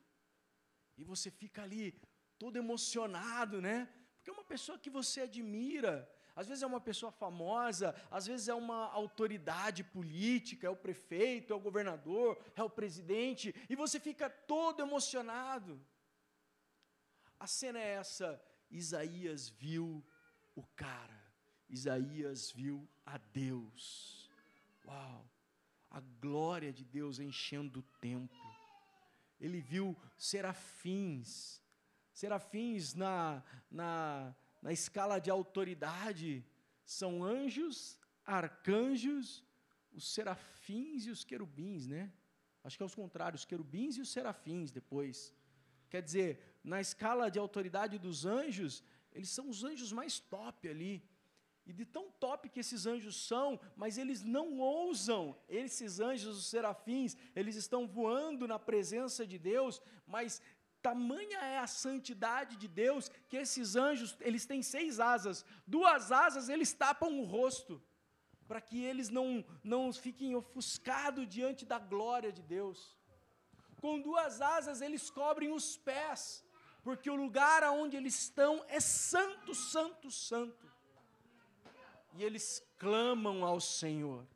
[0.97, 1.99] E você fica ali
[2.37, 3.89] todo emocionado, né?
[4.15, 6.09] Porque é uma pessoa que você admira.
[6.35, 11.53] Às vezes é uma pessoa famosa, às vezes é uma autoridade política, é o prefeito,
[11.53, 15.79] é o governador, é o presidente, e você fica todo emocionado.
[17.39, 18.41] A cena é essa:
[18.71, 20.03] Isaías viu
[20.55, 21.21] o cara,
[21.69, 24.31] Isaías viu a Deus.
[24.85, 25.29] Uau!
[25.91, 28.53] A glória de Deus enchendo o templo.
[29.39, 31.61] Ele viu serafins,
[32.11, 36.43] serafins na, na na escala de autoridade,
[36.85, 39.43] são anjos, arcanjos,
[39.91, 42.03] os serafins e os querubins, né?
[42.63, 45.33] Acho que é os contrários, os querubins e os serafins depois.
[45.89, 51.03] Quer dizer, na escala de autoridade dos anjos, eles são os anjos mais top ali.
[51.65, 56.45] E de tão top que esses anjos são, mas eles não ousam, esses anjos, os
[56.45, 60.41] serafins, eles estão voando na presença de Deus, mas
[60.83, 65.45] Tamanha é a santidade de Deus que esses anjos, eles têm seis asas.
[65.65, 67.81] Duas asas eles tapam o rosto,
[68.49, 72.97] para que eles não, não fiquem ofuscados diante da glória de Deus.
[73.79, 76.43] Com duas asas eles cobrem os pés,
[76.83, 80.69] porque o lugar aonde eles estão é santo, santo, santo.
[82.15, 84.27] E eles clamam ao Senhor.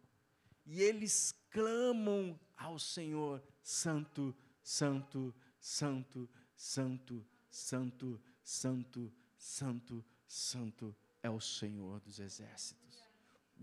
[0.65, 11.39] E eles clamam ao Senhor, santo, santo, santo, santo, santo, santo, santo, santo é o
[11.39, 13.03] Senhor dos exércitos.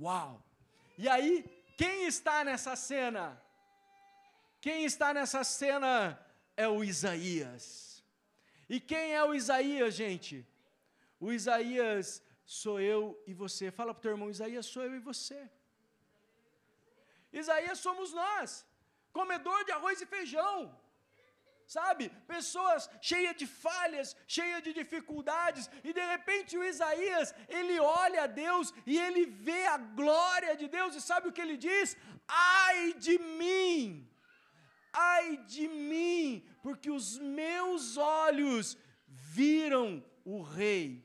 [0.00, 0.42] Uau!
[0.96, 1.44] E aí,
[1.76, 3.42] quem está nessa cena?
[4.60, 6.18] Quem está nessa cena
[6.56, 8.02] é o Isaías.
[8.68, 10.46] E quem é o Isaías, gente?
[11.18, 13.70] O Isaías sou eu e você.
[13.70, 15.50] Fala para o teu irmão, Isaías sou eu e você.
[17.32, 18.64] Isaías somos nós,
[19.12, 20.83] comedor de arroz e feijão
[21.66, 22.10] sabe?
[22.26, 28.26] Pessoas cheias de falhas, cheias de dificuldades, e de repente o Isaías, ele olha a
[28.26, 31.96] Deus e ele vê a glória de Deus, e sabe o que ele diz?
[32.26, 34.08] Ai de mim,
[34.92, 41.04] ai de mim, porque os meus olhos viram o Rei.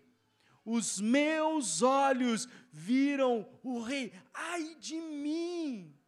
[0.65, 4.13] Os meus olhos viram o Rei.
[4.33, 5.98] Ai de mim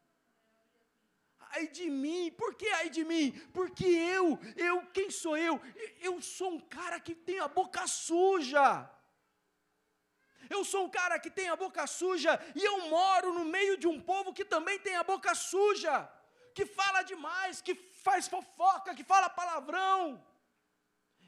[1.53, 3.31] ai de mim, por que ai de mim?
[3.53, 5.59] Porque eu, eu, quem sou eu?
[5.99, 8.89] Eu sou um cara que tem a boca suja.
[10.49, 13.87] Eu sou um cara que tem a boca suja e eu moro no meio de
[13.87, 16.09] um povo que também tem a boca suja,
[16.53, 20.01] que fala demais, que faz fofoca, que fala palavrão.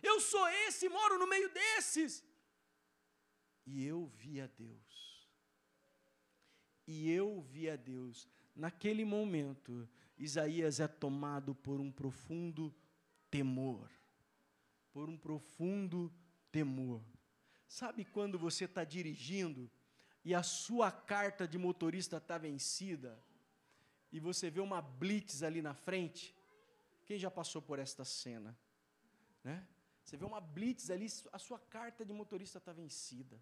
[0.02, 2.24] Eu sou esse, moro no meio desses.
[3.66, 5.30] E eu vi a Deus.
[6.86, 8.28] E eu vi a Deus.
[8.54, 12.74] Naquele momento, Isaías é tomado por um profundo
[13.30, 13.90] temor.
[14.92, 16.14] Por um profundo
[16.52, 17.04] temor.
[17.68, 19.70] Sabe quando você está dirigindo
[20.24, 23.20] e a sua carta de motorista está vencida
[24.12, 26.36] e você vê uma blitz ali na frente?
[27.06, 28.58] Quem já passou por esta cena?
[29.44, 29.68] Né?
[30.04, 33.42] Você vê uma blitz ali, a sua carta de motorista está vencida.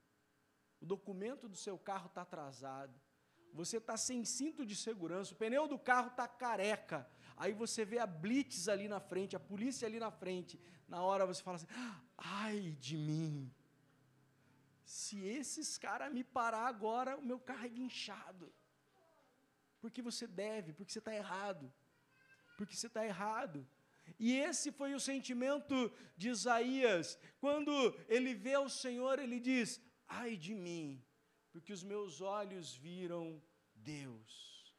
[0.79, 2.97] O documento do seu carro está atrasado
[3.53, 7.07] você está sem cinto de segurança, o pneu do carro está careca.
[7.35, 10.59] Aí você vê a blitz ali na frente, a polícia ali na frente.
[10.87, 11.67] Na hora você fala assim:
[12.17, 13.53] ai de mim.
[14.83, 18.53] Se esses caras me parar agora, o meu carro é guinchado.
[19.79, 21.71] Porque você deve, porque você está errado.
[22.57, 23.67] Porque você está errado.
[24.19, 27.17] E esse foi o sentimento de Isaías.
[27.39, 27.71] Quando
[28.07, 31.03] ele vê o Senhor, ele diz: ai de mim
[31.51, 33.41] porque os meus olhos viram
[33.75, 34.73] Deus.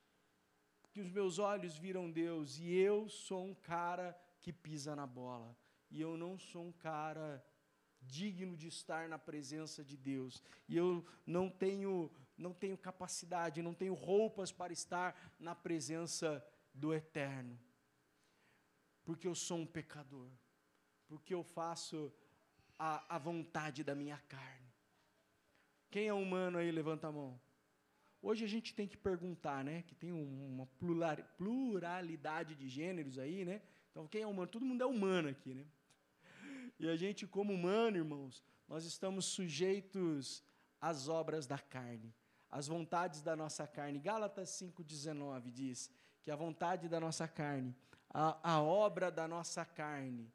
[0.82, 5.56] Porque os meus olhos viram Deus e eu sou um cara que pisa na bola.
[5.90, 7.44] E eu não sou um cara
[8.00, 10.42] digno de estar na presença de Deus.
[10.68, 16.92] E eu não tenho não tenho capacidade, não tenho roupas para estar na presença do
[16.92, 17.58] Eterno.
[19.04, 20.28] Porque eu sou um pecador.
[21.06, 22.12] Porque eu faço
[22.78, 24.71] a, a vontade da minha carne.
[25.92, 27.38] Quem é humano aí, levanta a mão.
[28.22, 29.82] Hoje a gente tem que perguntar, né?
[29.82, 30.66] Que tem uma
[31.36, 33.60] pluralidade de gêneros aí, né?
[33.90, 34.48] Então, quem é humano?
[34.48, 35.66] Todo mundo é humano aqui, né?
[36.80, 40.42] E a gente, como humano, irmãos, nós estamos sujeitos
[40.80, 42.14] às obras da carne,
[42.48, 43.98] as vontades da nossa carne.
[43.98, 45.90] Gálatas 5,19 diz
[46.22, 47.76] que a vontade da nossa carne,
[48.08, 50.32] a, a obra da nossa carne,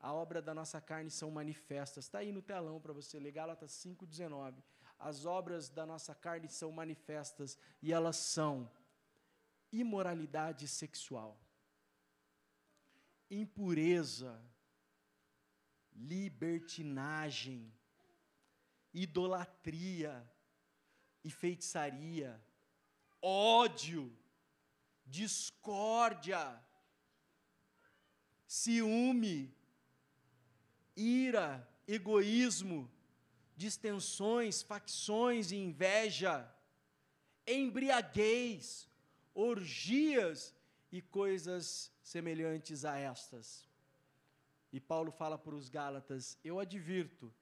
[0.00, 2.06] a obra da nossa carne são manifestas.
[2.06, 4.54] Está aí no telão para você ler, Gálatas 5,19.
[4.98, 8.70] As obras da nossa carne são manifestas e elas são
[9.70, 11.38] imoralidade sexual,
[13.30, 14.40] impureza,
[15.94, 17.72] libertinagem,
[18.92, 20.28] idolatria
[21.22, 22.40] e feitiçaria,
[23.20, 24.16] ódio,
[25.04, 26.62] discórdia,
[28.46, 29.54] ciúme,
[30.96, 32.90] ira, egoísmo,
[33.56, 36.48] distensões, facções e inveja,
[37.46, 38.88] embriaguez,
[39.34, 40.54] orgias
[40.92, 43.66] e coisas semelhantes a estas.
[44.72, 47.32] E Paulo fala para os Gálatas: Eu advirto,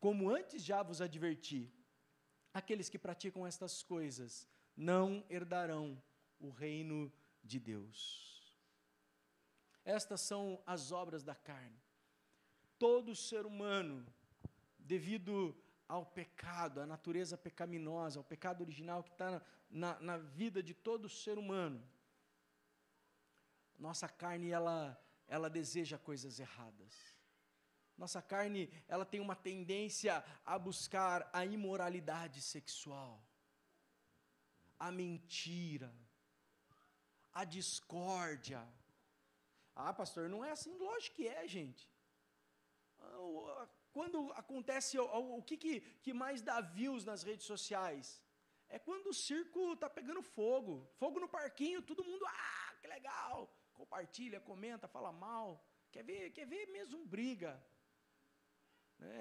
[0.00, 1.70] como antes já vos adverti,
[2.52, 6.02] aqueles que praticam estas coisas não herdarão
[6.38, 8.56] o reino de Deus.
[9.84, 11.80] Estas são as obras da carne.
[12.78, 14.06] Todo ser humano,
[14.86, 15.54] devido
[15.88, 20.74] ao pecado, à natureza pecaminosa, ao pecado original que está na, na, na, vida de
[20.74, 21.82] todo ser humano,
[23.78, 26.94] nossa carne, ela, ela deseja coisas erradas.
[27.96, 33.22] Nossa carne, ela tem uma tendência a buscar a imoralidade sexual,
[34.78, 35.92] a mentira,
[37.32, 38.66] a discórdia.
[39.74, 40.76] Ah, pastor, não é assim?
[40.76, 41.88] Lógico que é, gente.
[43.96, 48.06] Quando acontece, o, o que, que, que mais dá views nas redes sociais?
[48.68, 50.74] É quando o circo está pegando fogo.
[51.00, 53.38] Fogo no parquinho, todo mundo, ah, que legal.
[53.72, 55.46] Compartilha, comenta, fala mal.
[55.90, 57.52] Quer ver, quer ver mesmo briga.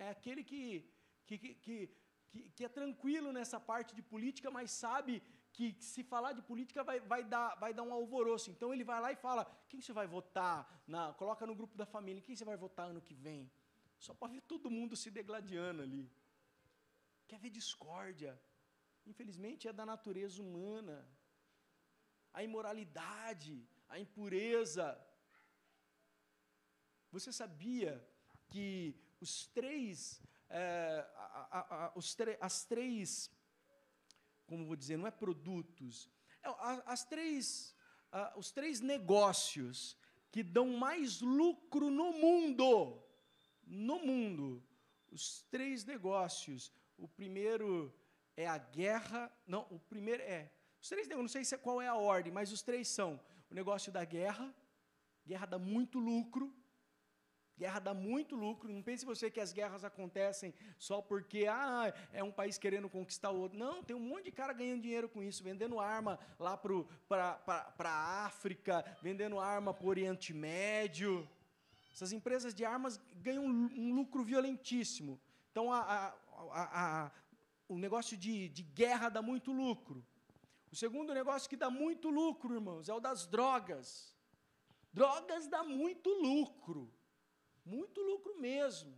[0.01, 0.63] É aquele que,
[1.25, 1.77] que, que, que,
[2.55, 6.99] que é tranquilo nessa parte de política, mas sabe que se falar de política vai,
[6.99, 8.51] vai, dar, vai dar um alvoroço.
[8.51, 10.57] Então ele vai lá e fala: quem você vai votar?
[10.85, 13.49] Na, coloca no grupo da família, quem você vai votar ano que vem?
[13.99, 16.12] Só para ver todo mundo se degladiando ali.
[17.27, 18.39] Quer ver discórdia.
[19.05, 21.08] Infelizmente é da natureza humana.
[22.34, 24.99] A imoralidade, a impureza.
[27.12, 28.05] Você sabia
[28.49, 33.31] que os três, é, a, a, a, os as três,
[34.45, 36.10] como vou dizer, não é produtos,
[36.43, 36.49] é,
[36.86, 37.73] as três,
[38.36, 39.97] os três negócios
[40.31, 43.04] que dão mais lucro no mundo
[43.65, 44.63] no mundo,
[45.12, 46.71] os três negócios.
[46.97, 47.93] O primeiro
[48.38, 49.32] é a guerra.
[49.45, 50.51] Não, o primeiro é.
[50.82, 53.91] Os três não sei é, qual é a ordem, mas os três são o negócio
[53.91, 54.54] da guerra.
[55.25, 56.54] Guerra dá muito lucro.
[57.58, 58.71] Guerra dá muito lucro.
[58.71, 63.32] Não pense você que as guerras acontecem só porque ah, é um país querendo conquistar
[63.32, 63.58] o outro.
[63.58, 67.39] Não, tem um monte de cara ganhando dinheiro com isso, vendendo arma lá para
[67.80, 71.28] a África, vendendo arma para o Oriente Médio.
[71.95, 75.17] Essas empresas de armas ganham um lucro violentíssimo.
[75.49, 77.12] Então, a, a, a,
[77.69, 80.05] o negócio de, de guerra dá muito lucro.
[80.69, 84.13] O segundo negócio que dá muito lucro, irmãos, é o das drogas.
[84.91, 86.93] Drogas dá muito lucro.
[87.63, 88.93] Muito lucro mesmo.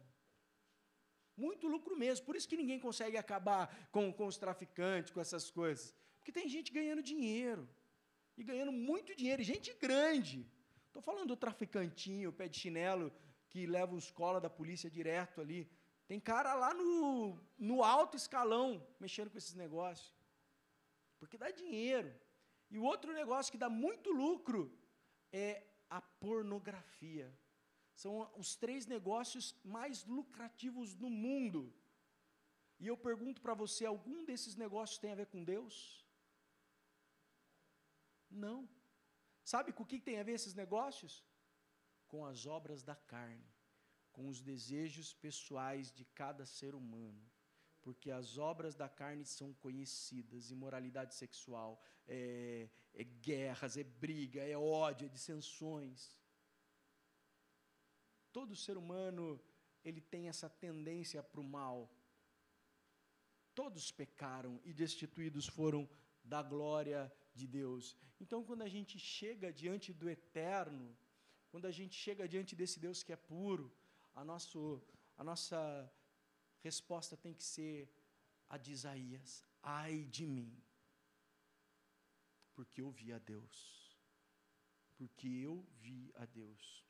[1.46, 2.26] Muito lucro mesmo.
[2.26, 5.94] Por isso que ninguém consegue acabar com, com os traficantes, com essas coisas.
[6.18, 7.70] Porque tem gente ganhando dinheiro.
[8.36, 9.44] E ganhando muito dinheiro.
[9.44, 10.48] Gente grande.
[10.98, 13.14] Estou falando do traficantinho, pé de chinelo,
[13.50, 15.70] que leva os cola da polícia direto ali.
[16.08, 20.12] Tem cara lá no, no alto escalão mexendo com esses negócios.
[21.20, 22.12] Porque dá dinheiro.
[22.72, 24.76] E o outro negócio que dá muito lucro
[25.32, 27.32] é a pornografia.
[27.94, 31.72] São os três negócios mais lucrativos do mundo.
[32.80, 36.04] E eu pergunto para você: algum desses negócios tem a ver com Deus?
[38.32, 38.68] Não.
[39.52, 41.24] Sabe com o que tem a ver esses negócios?
[42.12, 43.50] Com as obras da carne,
[44.12, 47.24] com os desejos pessoais de cada ser humano.
[47.82, 54.58] Porque as obras da carne são conhecidas: imoralidade sexual, é, é guerras, é briga, é
[54.58, 56.14] ódio, é dissensões.
[58.34, 59.42] Todo ser humano
[59.82, 61.90] ele tem essa tendência para o mal.
[63.56, 65.90] Todos pecaram e destituídos foram
[66.22, 67.10] da glória
[67.42, 67.96] de Deus.
[68.24, 70.86] Então, quando a gente chega diante do eterno,
[71.52, 73.68] quando a gente chega diante desse Deus que é puro,
[74.20, 74.62] a, nosso,
[75.22, 75.60] a nossa
[76.68, 77.76] resposta tem que ser
[78.50, 79.30] a de Isaías:
[79.62, 80.52] ai de mim,
[82.56, 83.56] porque eu vi a Deus.
[84.98, 86.84] Porque eu vi a Deus.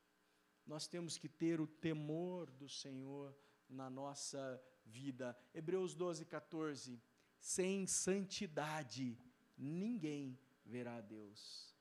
[0.66, 3.36] Nós temos que ter o temor do Senhor
[3.68, 4.42] na nossa
[4.86, 5.38] vida.
[5.54, 7.02] Hebreus 12, 14
[7.40, 9.18] sem santidade
[9.58, 11.76] ninguém verá a Deus.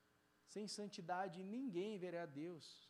[0.45, 2.89] Sem santidade ninguém verá a Deus.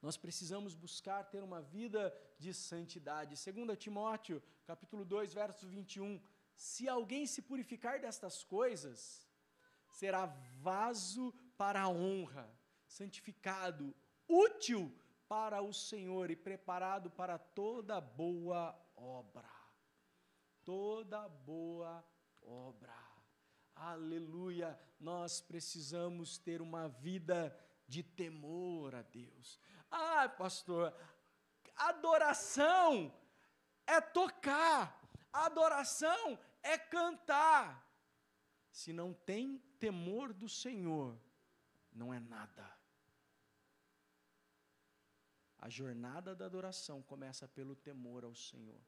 [0.00, 3.34] Nós precisamos buscar ter uma vida de santidade.
[3.34, 6.20] 2 Timóteo, capítulo 2, verso 21.
[6.54, 9.26] Se alguém se purificar destas coisas,
[9.90, 10.26] será
[10.60, 12.48] vaso para a honra,
[12.86, 13.94] santificado,
[14.28, 14.94] útil
[15.28, 19.50] para o Senhor e preparado para toda boa obra.
[20.64, 22.04] Toda boa
[22.42, 23.05] obra.
[23.76, 24.78] Aleluia!
[24.98, 27.54] Nós precisamos ter uma vida
[27.86, 29.60] de temor a Deus.
[29.90, 30.94] Ah, pastor,
[31.76, 33.14] adoração
[33.86, 35.00] é tocar,
[35.30, 37.86] adoração é cantar.
[38.72, 41.18] Se não tem temor do Senhor,
[41.92, 42.76] não é nada.
[45.58, 48.80] A jornada da adoração começa pelo temor ao Senhor.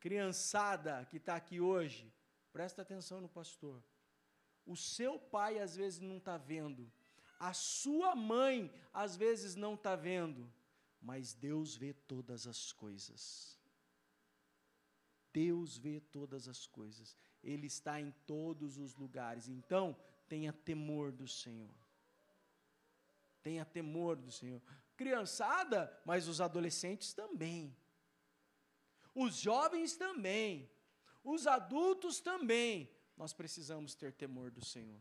[0.00, 2.12] Criançada que está aqui hoje,
[2.56, 3.84] presta atenção no pastor.
[4.64, 6.90] O seu pai às vezes não está vendo,
[7.38, 10.50] a sua mãe às vezes não está vendo,
[10.98, 13.58] mas Deus vê todas as coisas.
[15.34, 17.14] Deus vê todas as coisas.
[17.44, 19.48] Ele está em todos os lugares.
[19.48, 19.94] Então,
[20.26, 21.76] tenha temor do Senhor.
[23.42, 24.62] Tenha temor do Senhor.
[24.96, 27.76] Criançada, mas os adolescentes também.
[29.14, 30.70] Os jovens também.
[31.34, 32.88] Os adultos também.
[33.16, 35.00] Nós precisamos ter temor do Senhor.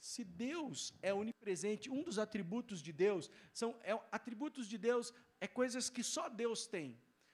[0.00, 5.46] Se Deus é onipresente, um dos atributos de Deus são é, atributos de Deus é
[5.46, 6.88] coisas que só Deus tem.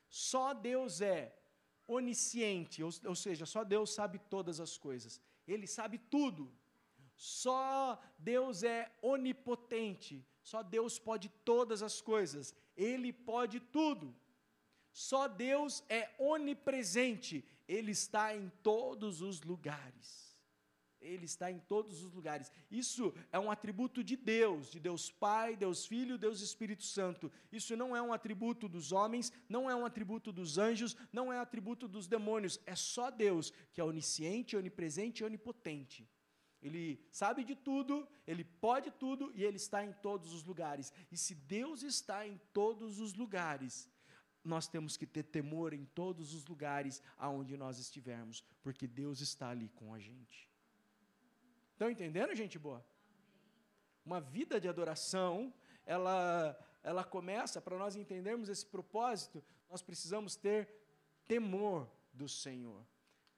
[0.09, 1.20] Só Deus é
[1.86, 5.20] onisciente, ou, ou seja, só Deus sabe todas as coisas.
[5.46, 6.50] Ele sabe tudo.
[7.14, 10.26] Só Deus é onipotente.
[10.42, 12.55] Só Deus pode todas as coisas.
[12.76, 14.14] Ele pode tudo.
[14.95, 17.45] Só Deus é onipresente.
[17.66, 20.38] Ele está em todos os lugares.
[21.01, 22.51] Ele está em todos os lugares.
[22.70, 27.30] Isso é um atributo de Deus, de Deus Pai, Deus Filho, Deus Espírito Santo.
[27.51, 31.36] Isso não é um atributo dos homens, não é um atributo dos anjos, não é
[31.38, 32.61] um atributo dos demônios.
[32.64, 36.09] É só Deus que é onisciente, onipresente e onipotente.
[36.62, 40.92] Ele sabe de tudo, ele pode tudo e ele está em todos os lugares.
[41.11, 43.92] E se Deus está em todos os lugares,
[44.45, 49.49] nós temos que ter temor em todos os lugares aonde nós estivermos, porque Deus está
[49.49, 50.49] ali com a gente.
[51.72, 52.84] Estão entendendo, gente boa?
[54.05, 55.53] Uma vida de adoração,
[55.86, 60.68] ela, ela começa, para nós entendermos esse propósito, nós precisamos ter
[61.26, 62.84] temor do Senhor.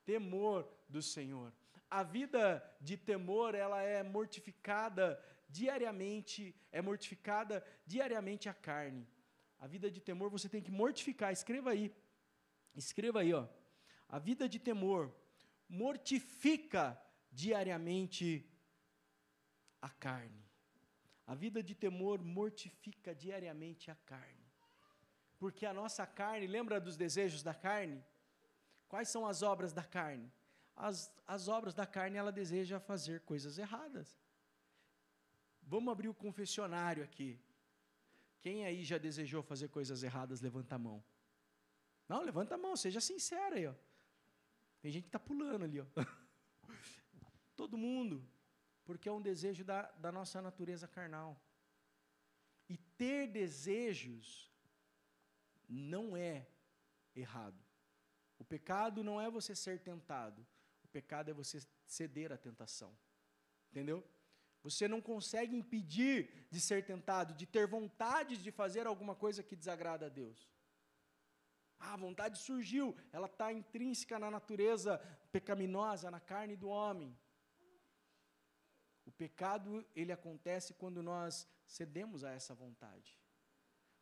[0.04, 1.52] Temor do Senhor.
[1.88, 9.07] A vida de temor, ela é mortificada diariamente, é mortificada diariamente a carne.
[9.59, 11.94] A vida de temor você tem que mortificar, escreva aí.
[12.74, 13.46] Escreva aí, ó.
[14.09, 15.14] A vida de temor
[15.68, 17.00] mortifica
[17.30, 18.48] diariamente
[19.80, 20.44] a carne.
[21.26, 24.46] A vida de temor mortifica diariamente a carne.
[25.38, 28.02] Porque a nossa carne, lembra dos desejos da carne?
[28.88, 30.32] Quais são as obras da carne?
[30.74, 34.18] As, as obras da carne, ela deseja fazer coisas erradas.
[35.62, 37.40] Vamos abrir o confessionário aqui.
[38.47, 41.05] Quem aí já desejou fazer coisas erradas, levanta a mão.
[42.09, 43.66] Não, levanta a mão, seja sincero aí.
[43.66, 43.74] Ó.
[44.80, 45.80] Tem gente que está pulando ali.
[45.80, 45.86] Ó.
[47.57, 48.24] Todo mundo.
[48.84, 51.42] Porque é um desejo da, da nossa natureza carnal.
[52.68, 54.55] E ter desejos
[55.68, 56.47] não é
[57.16, 57.61] errado.
[58.38, 60.47] O pecado não é você ser tentado.
[60.84, 62.97] O pecado é você ceder à tentação.
[63.72, 64.09] Entendeu?
[64.66, 66.16] Você não consegue impedir
[66.50, 70.38] de ser tentado, de ter vontade de fazer alguma coisa que desagrada a Deus.
[71.78, 74.98] Ah, a vontade surgiu, ela está intrínseca na natureza
[75.30, 77.16] pecaminosa, na carne do homem.
[79.04, 83.16] O pecado, ele acontece quando nós cedemos a essa vontade.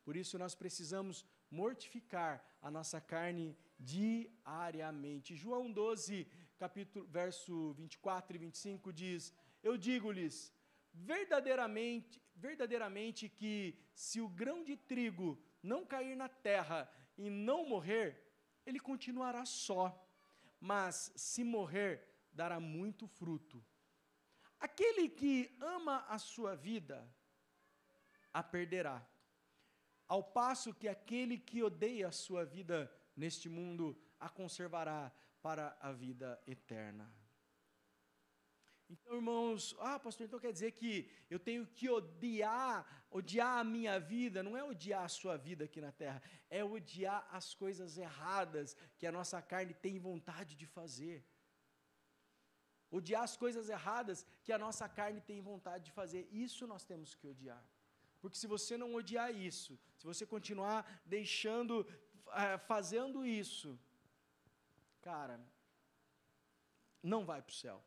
[0.02, 5.36] Por isso nós precisamos mortificar a nossa carne diariamente.
[5.36, 6.26] João 12,
[6.58, 9.32] capítulo, verso 24 e 25 diz:
[9.64, 10.52] Eu digo-lhes,
[10.92, 16.86] verdadeiramente, verdadeiramente que se o grão de trigo não cair na terra
[17.16, 18.08] e não morrer,
[18.66, 19.84] ele continuará só,
[20.60, 23.64] mas se morrer, dará muito fruto.
[24.60, 27.10] Aquele que ama a sua vida,
[28.34, 29.06] a perderá.
[30.06, 35.10] Ao passo que aquele que odeia a sua vida neste mundo, a conservará
[35.40, 37.23] para a vida eterna.
[38.95, 40.92] Então, irmãos, ah, pastor, então quer dizer que
[41.28, 42.76] eu tenho que odiar,
[43.11, 47.20] odiar a minha vida, não é odiar a sua vida aqui na terra, é odiar
[47.38, 51.18] as coisas erradas que a nossa carne tem vontade de fazer.
[52.99, 56.28] Odiar as coisas erradas que a nossa carne tem vontade de fazer.
[56.30, 57.64] Isso nós temos que odiar.
[58.20, 61.74] Porque se você não odiar isso, se você continuar deixando,
[62.42, 63.76] eh, fazendo isso,
[65.09, 65.36] cara,
[67.03, 67.82] não vai para o céu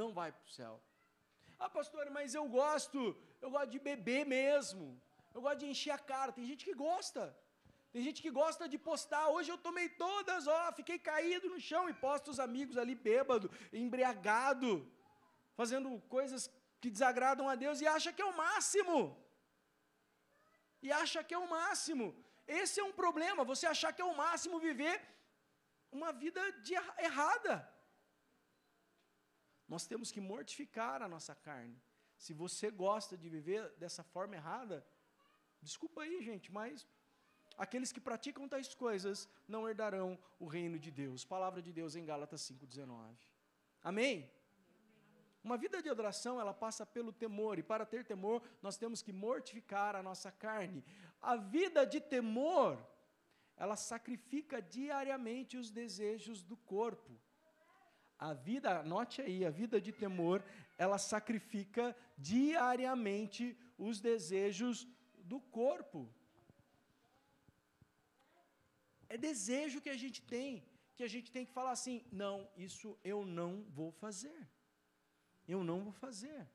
[0.00, 0.74] não vai para o céu.
[1.58, 3.00] Ah, pastor, mas eu gosto,
[3.40, 5.00] eu gosto de beber mesmo.
[5.34, 6.32] Eu gosto de encher a cara.
[6.38, 7.22] Tem gente que gosta.
[7.92, 9.24] Tem gente que gosta de postar.
[9.28, 13.50] Hoje eu tomei todas, ó, fiquei caído no chão e posto os amigos ali bêbado,
[13.72, 14.70] embriagado,
[15.60, 18.98] fazendo coisas que desagradam a Deus e acha que é o máximo.
[20.82, 22.06] E acha que é o máximo.
[22.46, 24.96] Esse é um problema, você achar que é o máximo viver
[25.90, 27.54] uma vida de errada.
[29.68, 31.80] Nós temos que mortificar a nossa carne.
[32.16, 34.86] Se você gosta de viver dessa forma errada,
[35.60, 36.86] desculpa aí, gente, mas
[37.56, 41.24] aqueles que praticam tais coisas não herdarão o reino de Deus.
[41.24, 43.16] Palavra de Deus em Gálatas 5:19.
[43.82, 44.30] Amém?
[45.42, 49.12] Uma vida de adoração, ela passa pelo temor, e para ter temor, nós temos que
[49.12, 50.82] mortificar a nossa carne.
[51.20, 52.82] A vida de temor,
[53.54, 57.20] ela sacrifica diariamente os desejos do corpo.
[58.18, 60.42] A vida, note aí, a vida de temor,
[60.78, 64.86] ela sacrifica diariamente os desejos
[65.24, 66.08] do corpo.
[69.08, 70.64] É desejo que a gente tem,
[70.96, 74.48] que a gente tem que falar assim: não, isso eu não vou fazer.
[75.46, 76.48] Eu não vou fazer.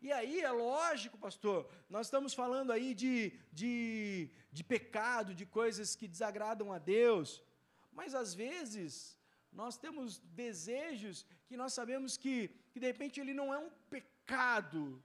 [0.00, 5.96] E aí é lógico, pastor, nós estamos falando aí de, de, de pecado, de coisas
[5.96, 7.42] que desagradam a Deus,
[7.90, 9.18] mas às vezes
[9.54, 15.02] nós temos desejos que nós sabemos que, que de repente ele não é um pecado,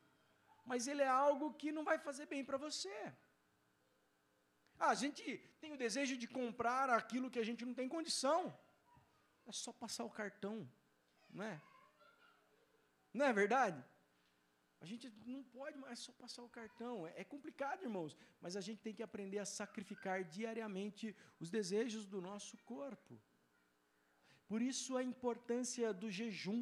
[0.65, 2.95] mas ele é algo que não vai fazer bem para você.
[4.79, 8.57] Ah, a gente tem o desejo de comprar aquilo que a gente não tem condição.
[9.45, 10.67] É só passar o cartão,
[11.29, 11.61] não é?
[13.13, 13.83] Não é verdade?
[14.81, 17.05] A gente não pode mais só passar o cartão.
[17.05, 18.15] É, é complicado, irmãos.
[18.41, 23.19] Mas a gente tem que aprender a sacrificar diariamente os desejos do nosso corpo.
[24.49, 26.61] Por isso a importância do jejum.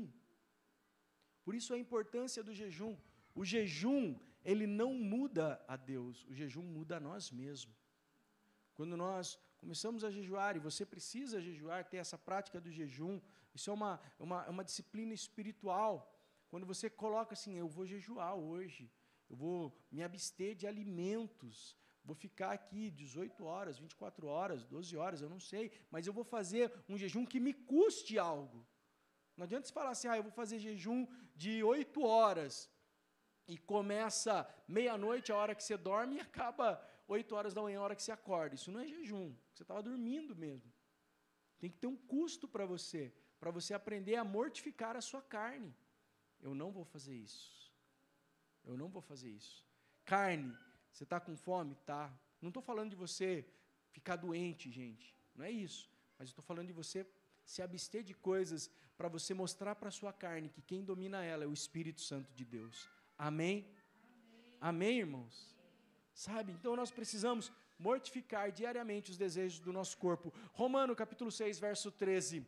[1.45, 2.93] Por isso a importância do jejum.
[3.33, 4.03] O jejum,
[4.43, 7.77] ele não muda a Deus, o jejum muda a nós mesmos.
[8.75, 13.21] Quando nós começamos a jejuar, e você precisa jejuar, ter essa prática do jejum,
[13.55, 15.93] isso é uma, uma, uma disciplina espiritual.
[16.49, 18.91] Quando você coloca assim, eu vou jejuar hoje,
[19.29, 21.77] eu vou me abster de alimentos,
[22.07, 26.23] Vou ficar aqui 18 horas, 24 horas, 12 horas, eu não sei, mas eu vou
[26.23, 28.65] fazer um jejum que me custe algo.
[29.35, 31.05] Não adianta você falar assim, ah, eu vou fazer jejum
[31.35, 32.71] de 8 horas
[33.45, 37.83] e começa meia-noite, a hora que você dorme, e acaba 8 horas da manhã, a
[37.83, 38.55] hora que você acorda.
[38.55, 40.71] Isso não é jejum, você estava dormindo mesmo.
[41.59, 45.75] Tem que ter um custo para você, para você aprender a mortificar a sua carne.
[46.39, 47.69] Eu não vou fazer isso.
[48.63, 49.67] Eu não vou fazer isso.
[50.05, 50.55] Carne
[50.97, 51.75] você está com fome?
[51.85, 52.11] Tá.
[52.41, 53.45] Não estou falando de você
[53.91, 55.15] ficar doente, gente.
[55.35, 55.87] Não é isso.
[56.17, 57.05] Mas estou falando de você
[57.45, 61.43] se abster de coisas para você mostrar para a sua carne que quem domina ela
[61.43, 62.89] é o Espírito Santo de Deus.
[63.15, 63.67] Amém?
[63.79, 65.55] Amém, Amém irmãos?
[66.15, 66.51] Sabe?
[66.51, 70.33] Então nós precisamos mortificar diariamente os desejos do nosso corpo.
[70.51, 72.43] Romano capítulo 6, verso 13.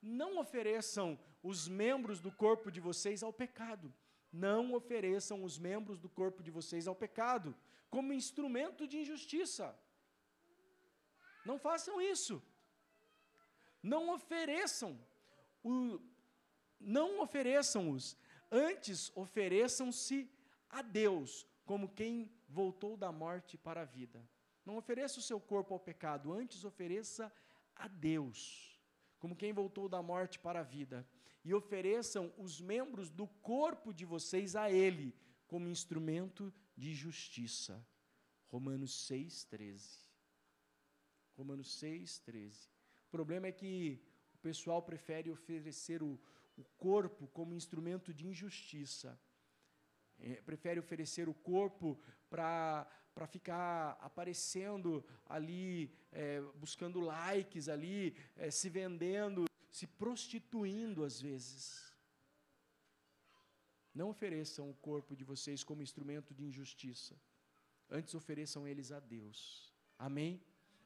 [0.00, 3.92] Não ofereçam os membros do corpo de vocês ao pecado.
[4.32, 7.54] Não ofereçam os membros do corpo de vocês ao pecado
[7.90, 9.76] como instrumento de injustiça.
[11.44, 12.42] Não façam isso.
[13.82, 14.98] Não ofereçam
[15.62, 16.00] o,
[16.80, 18.16] não ofereçam-os,
[18.50, 20.30] antes ofereçam-se
[20.70, 24.26] a Deus, como quem voltou da morte para a vida.
[24.64, 27.32] Não ofereça o seu corpo ao pecado, antes ofereça
[27.74, 28.78] a Deus,
[29.18, 31.06] como quem voltou da morte para a vida.
[31.48, 35.14] E ofereçam os membros do corpo de vocês a Ele,
[35.46, 37.82] como instrumento de justiça.
[38.48, 39.88] Romanos 6, 13.
[41.38, 42.68] Romanos 6, 13.
[43.06, 43.98] O problema é que
[44.34, 46.20] o pessoal prefere oferecer o,
[46.54, 49.18] o corpo como instrumento de injustiça.
[50.18, 52.86] É, prefere oferecer o corpo para
[53.26, 61.62] ficar aparecendo ali, é, buscando likes ali, é, se vendendo, se prostituindo às vezes.
[63.94, 67.14] Não ofereçam o corpo de vocês como instrumento de injustiça.
[67.98, 69.38] Antes ofereçam eles a Deus.
[69.96, 70.42] Amém?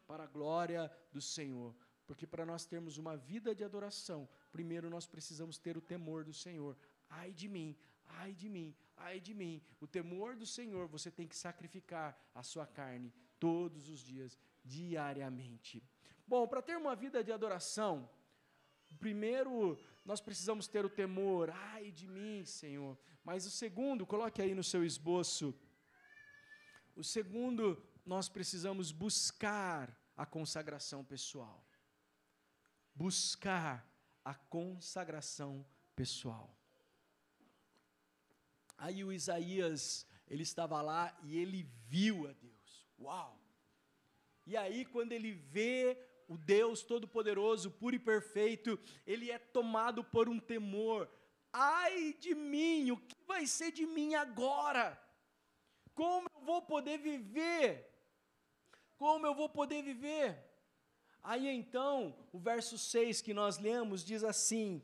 [0.07, 1.75] Para a glória do Senhor.
[2.07, 6.35] Porque para nós termos uma vida de adoração, primeiro nós precisamos ter o temor do
[6.35, 6.77] Senhor.
[7.09, 7.71] ai de mim,
[8.21, 9.63] ai de mim, ai de mim.
[9.81, 15.83] O temor do Senhor, você tem que sacrificar a sua carne todos os dias, diariamente.
[16.27, 18.09] Bom, para ter uma vida de adoração,
[18.99, 22.99] primeiro nós precisamos ter o temor, ai de mim, Senhor.
[23.25, 25.55] Mas o segundo, coloque aí no seu esboço.
[26.97, 31.65] O segundo, nós precisamos buscar a consagração pessoal.
[32.95, 33.89] Buscar
[34.25, 35.65] a consagração
[35.95, 36.57] pessoal.
[38.77, 42.89] Aí o Isaías, ele estava lá e ele viu a Deus.
[42.99, 43.41] Uau!
[44.45, 45.97] E aí, quando ele vê
[46.33, 51.09] o Deus Todo-Poderoso, puro e perfeito, ele é tomado por um temor.
[51.53, 54.99] Ai de mim, o que vai ser de mim agora?
[55.95, 57.87] Como eu vou poder viver?
[58.97, 60.43] Como eu vou poder viver?
[61.23, 64.83] Aí então, o verso 6 que nós lemos diz assim: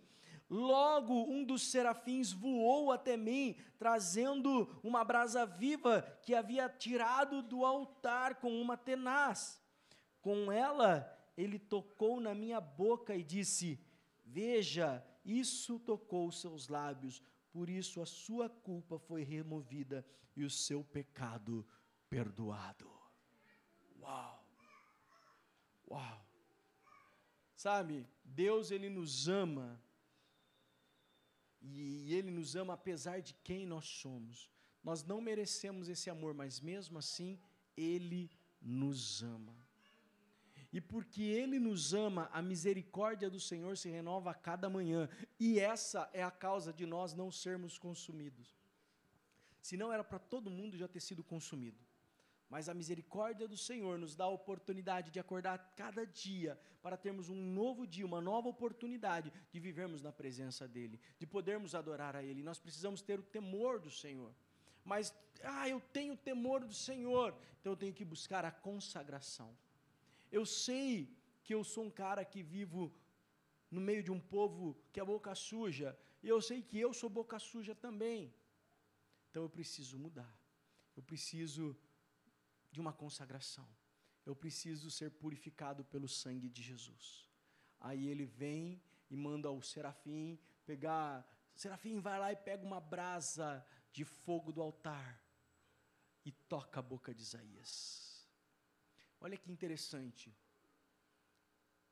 [0.51, 7.65] Logo um dos serafins voou até mim, trazendo uma brasa viva que havia tirado do
[7.65, 9.59] altar com uma tenaz.
[10.21, 13.81] Com ela, ele tocou na minha boca e disse:
[14.25, 17.23] Veja, isso tocou seus lábios,
[17.53, 20.05] por isso a sua culpa foi removida
[20.37, 21.67] e o seu pecado
[22.11, 22.91] perdoado.
[24.01, 24.45] Uau!
[25.91, 26.27] Uau!
[27.55, 29.81] Sabe, Deus ele nos ama
[31.61, 34.51] e Ele nos ama apesar de quem nós somos.
[34.83, 37.39] Nós não merecemos esse amor, mas mesmo assim,
[37.77, 38.31] Ele
[38.61, 39.68] nos ama.
[40.73, 45.09] E porque Ele nos ama, a misericórdia do Senhor se renova a cada manhã.
[45.41, 48.59] E essa é a causa de nós não sermos consumidos.
[49.63, 51.79] Senão era para todo mundo já ter sido consumido.
[52.51, 57.29] Mas a misericórdia do Senhor nos dá a oportunidade de acordar cada dia para termos
[57.29, 62.23] um novo dia, uma nova oportunidade de vivermos na presença dEle, de podermos adorar a
[62.23, 62.43] Ele.
[62.43, 64.33] Nós precisamos ter o temor do Senhor.
[64.83, 69.55] Mas, ah, eu tenho temor do Senhor, então eu tenho que buscar a consagração.
[70.31, 72.93] Eu sei que eu sou um cara que vivo
[73.71, 77.09] no meio de um povo que é boca suja, e eu sei que eu sou
[77.09, 78.35] boca suja também.
[79.31, 80.33] Então eu preciso mudar.
[80.97, 81.77] Eu preciso
[82.71, 83.69] de uma consagração.
[84.27, 87.31] Eu preciso ser purificado pelo sangue de Jesus.
[87.81, 91.27] Aí ele vem e manda o serafim pegar.
[91.55, 95.23] Serafim vai lá e pega uma brasa de fogo do altar
[96.25, 98.08] e toca a boca de Isaías.
[99.21, 100.35] Olha que interessante.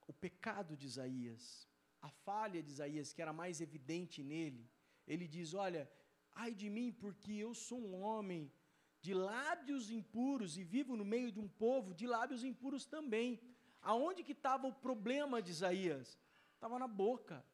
[0.07, 1.69] O pecado de Isaías,
[2.01, 4.71] a falha de Isaías, que era mais evidente nele,
[5.07, 5.91] ele diz: Olha,
[6.33, 8.53] ai de mim, porque eu sou um homem
[9.01, 13.41] de lábios impuros e vivo no meio de um povo de lábios impuros também.
[13.81, 16.19] Aonde que estava o problema de Isaías?
[16.55, 17.45] Estava na boca,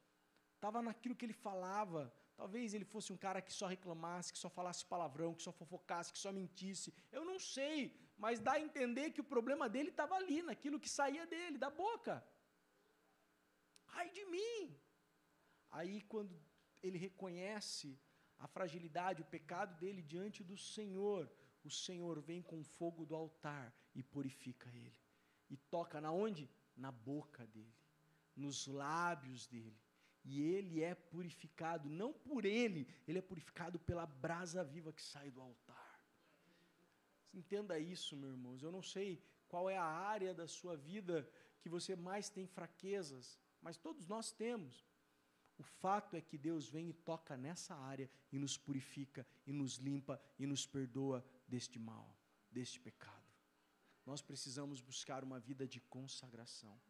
[0.55, 2.13] estava naquilo que ele falava.
[2.37, 6.13] Talvez ele fosse um cara que só reclamasse, que só falasse palavrão, que só fofocasse,
[6.13, 6.95] que só mentisse.
[7.11, 10.89] Eu não sei, mas dá a entender que o problema dele estava ali, naquilo que
[10.89, 12.25] saía dele, da boca.
[13.99, 14.81] Ai de mim!
[15.79, 16.33] Aí, quando
[16.81, 17.89] ele reconhece
[18.39, 21.29] a fragilidade, o pecado dele diante do Senhor,
[21.65, 25.01] o Senhor vem com fogo do altar e purifica ele.
[25.51, 26.49] E toca na onde?
[26.77, 27.75] Na boca dele,
[28.37, 29.81] nos lábios dele.
[30.25, 35.29] E ele é purificado, não por ele, ele é purificado pela brasa viva que sai
[35.33, 35.92] do altar.
[37.33, 38.63] Entenda isso, meus irmãos.
[38.63, 41.29] Eu não sei qual é a área da sua vida
[41.61, 44.87] que você mais tem fraquezas, mas todos nós temos.
[45.59, 49.77] O fato é que Deus vem e toca nessa área e nos purifica, e nos
[49.77, 52.17] limpa, e nos perdoa deste mal,
[52.51, 53.23] deste pecado.
[54.05, 56.81] Nós precisamos buscar uma vida de consagração.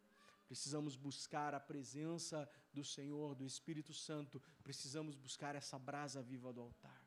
[0.46, 4.40] Precisamos buscar a presença do Senhor, do Espírito Santo.
[4.62, 7.02] Precisamos buscar essa brasa viva do altar.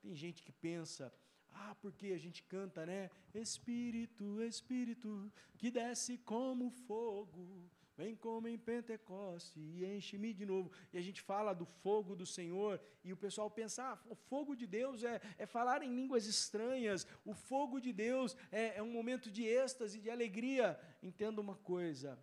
[0.00, 1.12] Tem gente que pensa,
[1.52, 3.10] ah, porque a gente canta, né?
[3.34, 7.70] Espírito, Espírito, que desce como fogo
[8.00, 10.72] Vem como em Pentecoste e enche-me de novo.
[10.90, 14.56] E a gente fala do fogo do Senhor e o pessoal pensa: ah, o fogo
[14.56, 18.90] de Deus é, é falar em línguas estranhas, o fogo de Deus é, é um
[18.90, 20.80] momento de êxtase, de alegria.
[21.02, 22.18] Entenda uma coisa: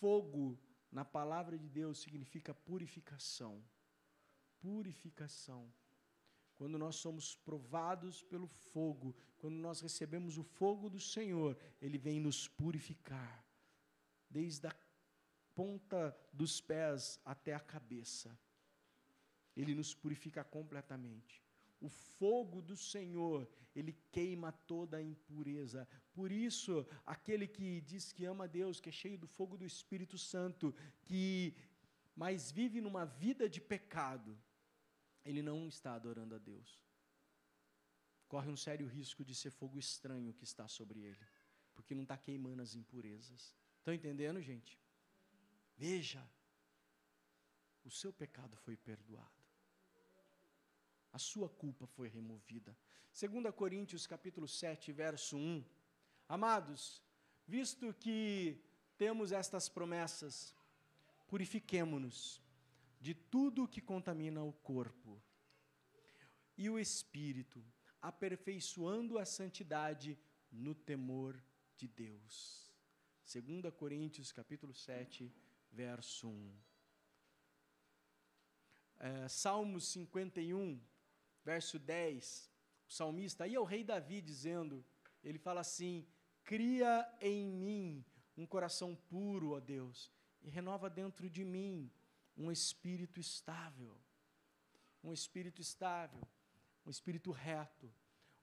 [0.00, 0.60] fogo
[0.92, 3.64] na palavra de Deus significa purificação.
[4.60, 5.72] Purificação.
[6.60, 12.20] Quando nós somos provados pelo fogo, quando nós recebemos o fogo do Senhor, ele vem
[12.20, 13.42] nos purificar
[14.28, 14.76] desde a
[15.54, 18.38] ponta dos pés até a cabeça.
[19.56, 21.42] Ele nos purifica completamente.
[21.80, 25.88] O fogo do Senhor, ele queima toda a impureza.
[26.12, 30.18] Por isso, aquele que diz que ama Deus, que é cheio do fogo do Espírito
[30.18, 31.54] Santo, que
[32.14, 34.36] mas vive numa vida de pecado,
[35.24, 36.80] ele não está adorando a Deus.
[38.28, 41.26] Corre um sério risco de ser fogo estranho que está sobre ele,
[41.74, 43.54] porque não está queimando as impurezas.
[43.78, 44.78] Estão entendendo, gente?
[45.76, 46.24] Veja,
[47.84, 49.40] o seu pecado foi perdoado.
[51.12, 52.76] A sua culpa foi removida.
[53.18, 55.64] 2 Coríntios capítulo 7, verso 1.
[56.28, 57.02] Amados,
[57.46, 58.62] visto que
[58.96, 60.54] temos estas promessas,
[61.26, 62.40] purifiquemo-nos
[63.00, 65.22] de tudo que contamina o corpo
[66.56, 67.64] e o espírito,
[68.02, 70.18] aperfeiçoando a santidade
[70.52, 71.42] no temor
[71.76, 72.70] de Deus.
[73.24, 75.32] 2 Coríntios capítulo 7,
[75.70, 76.58] verso 1.
[78.98, 80.78] É, Salmos 51,
[81.42, 82.52] verso 10,
[82.86, 84.84] o salmista, aí é o rei Davi dizendo,
[85.24, 86.06] ele fala assim:
[86.44, 88.04] Cria em mim
[88.36, 91.90] um coração puro, ó Deus, e renova dentro de mim
[92.36, 93.96] um espírito estável.
[95.02, 96.20] Um espírito estável,
[96.84, 97.90] um espírito reto.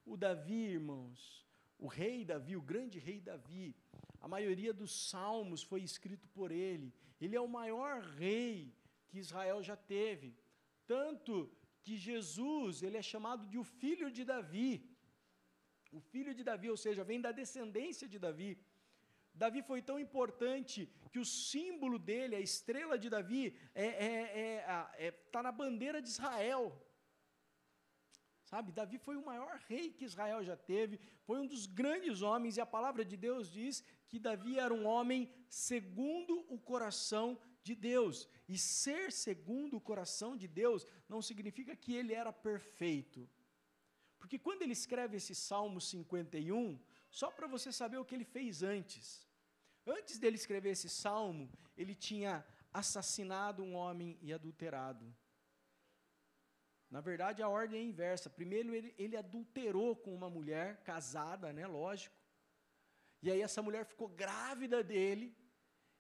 [0.06, 1.46] O Davi, irmãos,
[1.78, 3.76] o rei Davi, o grande rei Davi,
[4.20, 6.94] a maioria dos salmos foi escrito por ele.
[7.22, 8.74] Ele é o maior rei
[9.08, 10.36] que Israel já teve.
[10.86, 11.52] Tanto
[11.84, 14.84] que Jesus, ele é chamado de o filho de Davi.
[15.92, 18.60] O filho de Davi, ou seja, vem da descendência de Davi.
[19.38, 24.96] Davi foi tão importante que o símbolo dele, a estrela de Davi, está é, é,
[24.98, 26.84] é, é tá na bandeira de Israel.
[28.46, 32.56] Sabe, Davi foi o maior rei que Israel já teve, foi um dos grandes homens,
[32.56, 37.76] e a palavra de Deus diz que Davi era um homem segundo o coração de
[37.76, 38.28] Deus.
[38.48, 43.30] E ser segundo o coração de Deus não significa que ele era perfeito.
[44.18, 46.80] Porque quando ele escreve esse Salmo 51,
[47.12, 49.27] só para você saber o que ele fez antes.
[49.88, 55.16] Antes dele escrever esse salmo, ele tinha assassinado um homem e adulterado.
[56.90, 58.30] Na verdade, a ordem é inversa.
[58.30, 61.66] Primeiro, ele, ele adulterou com uma mulher casada, né?
[61.66, 62.16] Lógico.
[63.22, 65.36] E aí, essa mulher ficou grávida dele.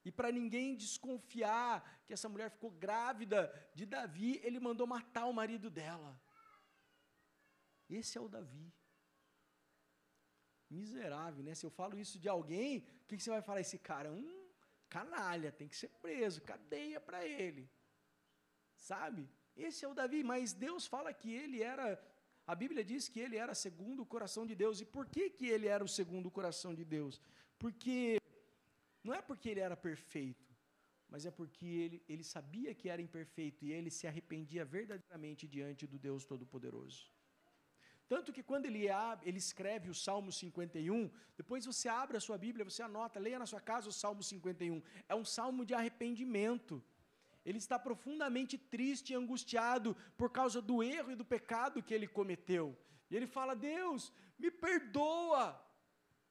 [0.03, 5.33] E para ninguém desconfiar que essa mulher ficou grávida de Davi, ele mandou matar o
[5.33, 6.21] marido dela.
[7.89, 8.73] Esse é o Davi.
[10.69, 11.55] Miserável, né?
[11.55, 13.61] Se eu falo isso de alguém, o que, que você vai falar?
[13.61, 14.47] Esse cara é um
[14.89, 17.69] canalha, tem que ser preso, cadeia para ele.
[18.75, 19.29] Sabe?
[19.55, 22.01] Esse é o Davi, mas Deus fala que ele era.
[22.45, 24.79] A Bíblia diz que ele era segundo o coração de Deus.
[24.79, 27.19] E por que, que ele era o segundo o coração de Deus?
[27.59, 28.21] Porque
[29.03, 30.53] não é porque ele era perfeito,
[31.09, 35.87] mas é porque ele, ele sabia que era imperfeito e ele se arrependia verdadeiramente diante
[35.87, 37.11] do Deus Todo-Poderoso.
[38.07, 38.85] Tanto que quando ele,
[39.21, 43.45] ele escreve o Salmo 51, depois você abre a sua Bíblia, você anota, leia na
[43.45, 44.81] sua casa o Salmo 51.
[45.09, 46.81] É um salmo de arrependimento.
[47.45, 52.07] Ele está profundamente triste e angustiado por causa do erro e do pecado que ele
[52.07, 52.77] cometeu.
[53.09, 55.61] E ele fala: Deus, me perdoa,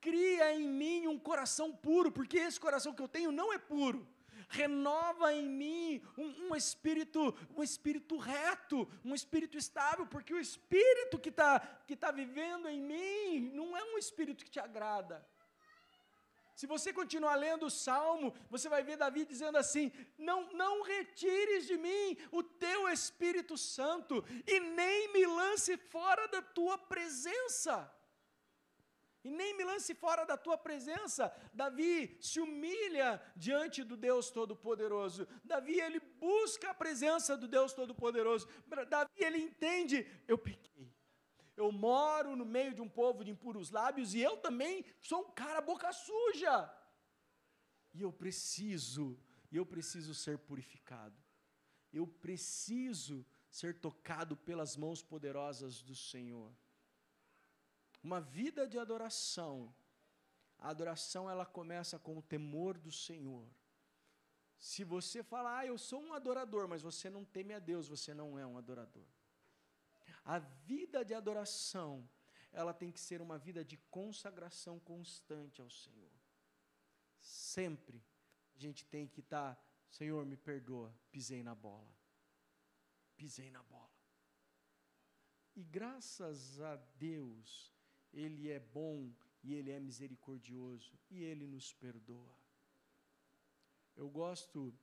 [0.01, 4.07] cria em mim um coração puro, porque esse coração que eu tenho não é puro
[4.49, 11.19] renova em mim um, um, espírito, um espírito reto, um espírito estável, porque o espírito
[11.19, 15.27] que está que tá vivendo em mim não é um espírito que te agrada.
[16.55, 21.67] Se você continuar lendo o Salmo, você vai ver Davi dizendo assim: não, não retires
[21.67, 27.95] de mim o teu Espírito Santo e nem me lance fora da tua presença
[29.27, 31.35] e nem me lance fora da tua presença.
[31.53, 35.27] Davi se humilha diante do Deus Todo-Poderoso.
[35.45, 38.49] Davi, ele busca a presença do Deus Todo-Poderoso.
[38.89, 40.95] Davi, ele entende: eu pequei.
[41.57, 45.31] Eu moro no meio de um povo de impuros lábios e eu também sou um
[45.33, 46.73] cara boca suja.
[47.93, 49.19] E eu preciso,
[49.51, 51.19] eu preciso ser purificado.
[51.93, 56.55] Eu preciso ser tocado pelas mãos poderosas do Senhor
[58.07, 59.75] uma vida de adoração.
[60.59, 63.47] A adoração ela começa com o temor do Senhor.
[64.57, 68.15] Se você falar, ah, eu sou um adorador, mas você não teme a Deus, você
[68.15, 69.09] não é um adorador.
[70.25, 72.09] A vida de adoração,
[72.53, 76.15] ela tem que ser uma vida de consagração constante ao Senhor.
[77.21, 78.01] Sempre
[78.57, 81.93] a gente tem que estar, tá, Senhor, me perdoa, pisei na bola.
[83.17, 83.91] Pisei na bola.
[85.57, 87.76] E graças a Deus,
[88.17, 89.13] ele é bom
[89.47, 92.37] e Ele é misericordioso e Ele nos perdoa.
[93.97, 94.75] Eu gosto,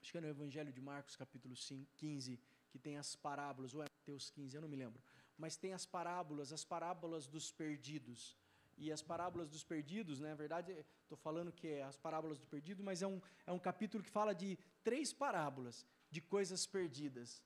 [0.00, 3.82] acho que é no Evangelho de Marcos, capítulo 5, 15, que tem as parábolas, ou
[3.82, 5.00] é Mateus 15, eu não me lembro,
[5.38, 8.36] mas tem as parábolas, as parábolas dos perdidos.
[8.76, 12.46] E as parábolas dos perdidos, né, na verdade, estou falando que é as parábolas do
[12.46, 17.42] perdido, mas é um, é um capítulo que fala de três parábolas de coisas perdidas.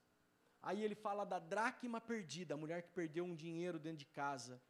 [0.62, 4.60] Aí ele fala da dracma perdida, a mulher que perdeu um dinheiro dentro de casa.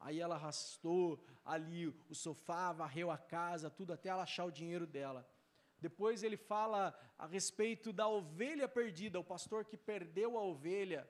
[0.00, 4.86] Aí ela arrastou ali o sofá, varreu a casa, tudo até ela achar o dinheiro
[4.86, 5.28] dela.
[5.78, 11.08] Depois ele fala a respeito da ovelha perdida, o pastor que perdeu a ovelha.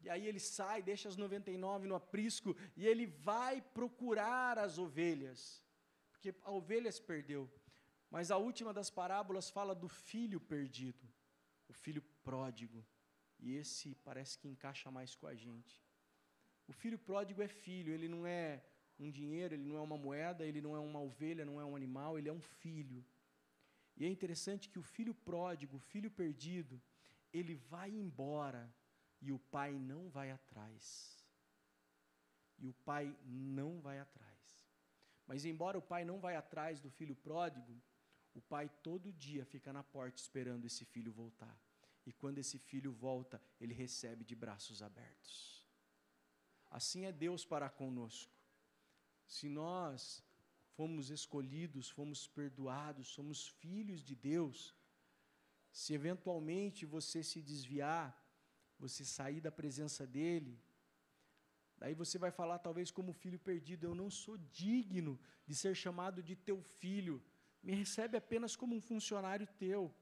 [0.00, 5.62] E aí ele sai, deixa as 99 no aprisco e ele vai procurar as ovelhas,
[6.10, 7.50] porque a ovelha se perdeu.
[8.10, 11.06] Mas a última das parábolas fala do filho perdido,
[11.68, 12.84] o filho pródigo.
[13.38, 15.87] E esse parece que encaixa mais com a gente.
[16.68, 18.62] O filho pródigo é filho, ele não é
[18.98, 21.74] um dinheiro, ele não é uma moeda, ele não é uma ovelha, não é um
[21.74, 23.04] animal, ele é um filho.
[23.96, 26.80] E é interessante que o filho pródigo, o filho perdido,
[27.32, 28.72] ele vai embora
[29.20, 31.24] e o pai não vai atrás.
[32.58, 34.28] E o pai não vai atrás.
[35.26, 37.80] Mas embora o pai não vai atrás do filho pródigo,
[38.34, 41.58] o pai todo dia fica na porta esperando esse filho voltar.
[42.06, 45.57] E quando esse filho volta, ele recebe de braços abertos.
[46.70, 48.32] Assim é Deus para conosco.
[49.26, 50.22] Se nós
[50.76, 54.74] fomos escolhidos, fomos perdoados, somos filhos de Deus,
[55.70, 58.06] se eventualmente você se desviar,
[58.78, 60.60] você sair da presença dEle,
[61.76, 66.22] daí você vai falar, talvez como filho perdido: Eu não sou digno de ser chamado
[66.22, 67.22] de teu filho,
[67.62, 69.94] me recebe apenas como um funcionário teu.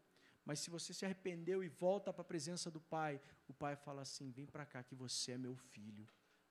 [0.44, 4.02] Mas se você se arrependeu e volta para a presença do Pai, o Pai fala
[4.02, 6.06] assim: Vem para cá que você é meu filho.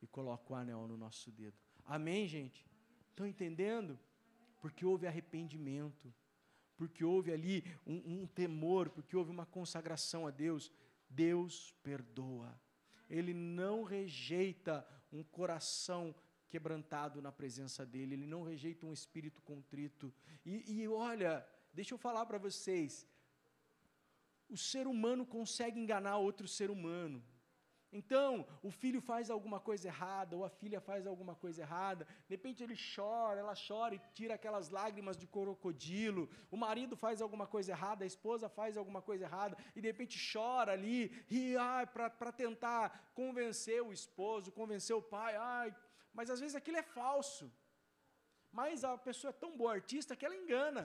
[0.06, 1.58] E coloca o anel no nosso dedo.
[1.84, 2.64] Amém, gente?
[3.10, 3.98] Estão entendendo?
[4.62, 6.14] Porque houve arrependimento,
[6.78, 10.72] porque houve ali um, um temor, porque houve uma consagração a Deus.
[11.10, 12.56] Deus perdoa.
[13.10, 16.14] Ele não rejeita um coração
[16.50, 20.14] quebrantado na presença dele, ele não rejeita um espírito contrito.
[20.46, 21.44] E, e olha,
[21.74, 23.08] deixa eu falar para vocês:
[24.48, 27.24] o ser humano consegue enganar outro ser humano.
[28.00, 32.34] Então, o filho faz alguma coisa errada, ou a filha faz alguma coisa errada, de
[32.36, 37.48] repente ele chora, ela chora e tira aquelas lágrimas de crocodilo, o marido faz alguma
[37.48, 41.88] coisa errada, a esposa faz alguma coisa errada, e de repente chora ali, e ai,
[41.88, 45.74] para tentar convencer o esposo, convencer o pai, ai,
[46.14, 47.50] mas às vezes aquilo é falso.
[48.52, 50.84] Mas a pessoa é tão boa artista que ela engana,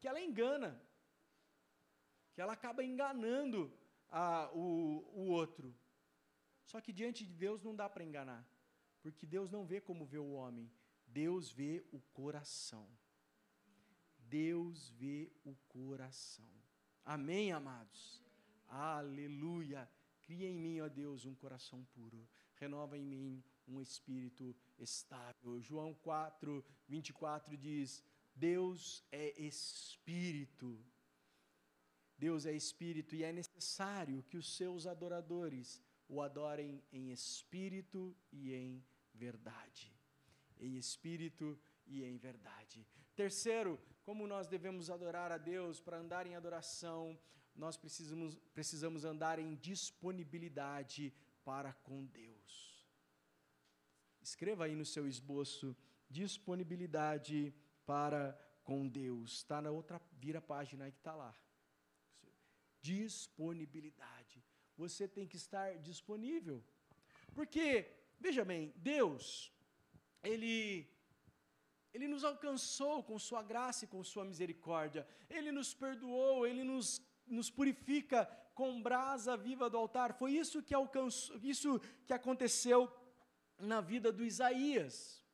[0.00, 0.70] que ela engana,
[2.32, 3.60] que ela acaba enganando
[4.10, 5.74] a, o, o outro.
[6.70, 8.46] Só que diante de Deus não dá para enganar,
[9.00, 10.70] porque Deus não vê como vê o homem,
[11.06, 12.86] Deus vê o coração.
[14.18, 16.52] Deus vê o coração.
[17.02, 18.22] Amém, amados?
[18.68, 19.88] Aleluia.
[20.20, 22.28] Cria em mim, ó Deus, um coração puro.
[22.56, 25.58] Renova em mim um espírito estável.
[25.62, 28.04] João 4, 24 diz:
[28.34, 30.78] Deus é espírito.
[32.18, 38.54] Deus é espírito e é necessário que os seus adoradores o adorem em espírito e
[38.54, 38.84] em
[39.14, 39.92] verdade.
[40.58, 42.86] Em espírito e em verdade.
[43.14, 47.18] Terceiro, como nós devemos adorar a Deus para andar em adoração,
[47.54, 51.12] nós precisamos, precisamos andar em disponibilidade
[51.44, 52.86] para com Deus.
[54.22, 55.76] Escreva aí no seu esboço:
[56.08, 57.54] disponibilidade
[57.84, 58.32] para
[58.62, 59.32] com Deus.
[59.32, 61.34] Está na outra, vira a página aí que está lá.
[62.80, 64.17] Disponibilidade
[64.78, 66.62] você tem que estar disponível.
[67.34, 67.66] Porque,
[68.18, 69.52] veja bem, Deus,
[70.22, 70.88] Ele,
[71.92, 77.02] Ele nos alcançou com Sua graça e com Sua misericórdia, Ele nos perdoou, Ele nos,
[77.26, 78.24] nos purifica
[78.54, 80.12] com brasa viva do altar.
[80.14, 82.90] Foi isso que, alcançou, isso que aconteceu
[83.58, 85.24] na vida do Isaías.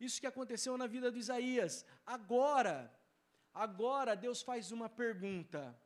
[0.00, 1.84] Isso que aconteceu na vida do Isaías.
[2.04, 2.76] Agora,
[3.52, 5.78] agora Deus faz uma pergunta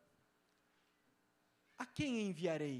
[1.82, 2.78] a quem enviarei?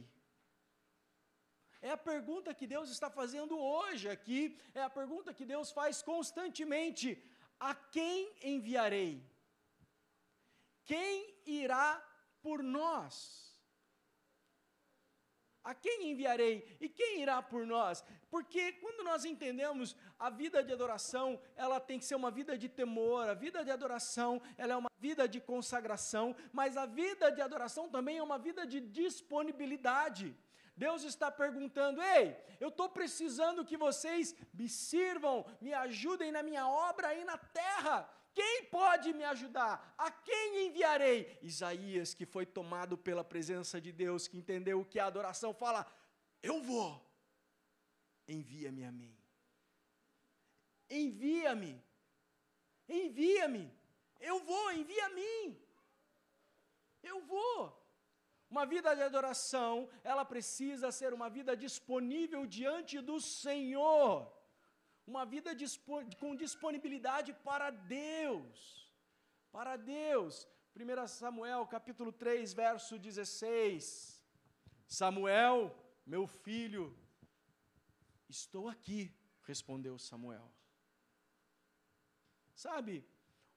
[1.80, 6.02] É a pergunta que Deus está fazendo hoje aqui, é a pergunta que Deus faz
[6.02, 7.06] constantemente:
[7.58, 9.14] a quem enviarei?
[10.84, 11.88] Quem irá
[12.42, 13.49] por nós?
[15.62, 16.76] A quem enviarei?
[16.80, 18.02] E quem irá por nós?
[18.30, 22.68] Porque quando nós entendemos a vida de adoração, ela tem que ser uma vida de
[22.68, 27.42] temor, a vida de adoração, ela é uma vida de consagração, mas a vida de
[27.42, 30.34] adoração também é uma vida de disponibilidade.
[30.74, 36.66] Deus está perguntando: ei, eu estou precisando que vocês me sirvam, me ajudem na minha
[36.66, 38.08] obra aí na terra.
[38.40, 39.94] Quem pode me ajudar?
[39.98, 41.38] A quem enviarei?
[41.42, 45.80] Isaías, que foi tomado pela presença de Deus, que entendeu o que é adoração, fala:
[46.42, 46.90] Eu vou,
[48.26, 49.14] envia-me a mim.
[50.88, 51.74] Envia-me,
[52.88, 53.70] envia-me,
[54.18, 55.62] eu vou, envia a mim.
[57.02, 57.78] Eu vou.
[58.48, 64.39] Uma vida de adoração, ela precisa ser uma vida disponível diante do Senhor.
[65.10, 65.50] Uma vida
[66.20, 68.56] com disponibilidade para Deus.
[69.50, 70.46] Para Deus.
[70.76, 74.22] 1 Samuel capítulo 3, verso 16.
[74.86, 75.56] Samuel,
[76.06, 76.96] meu filho,
[78.28, 80.48] estou aqui, respondeu Samuel.
[82.54, 83.04] Sabe,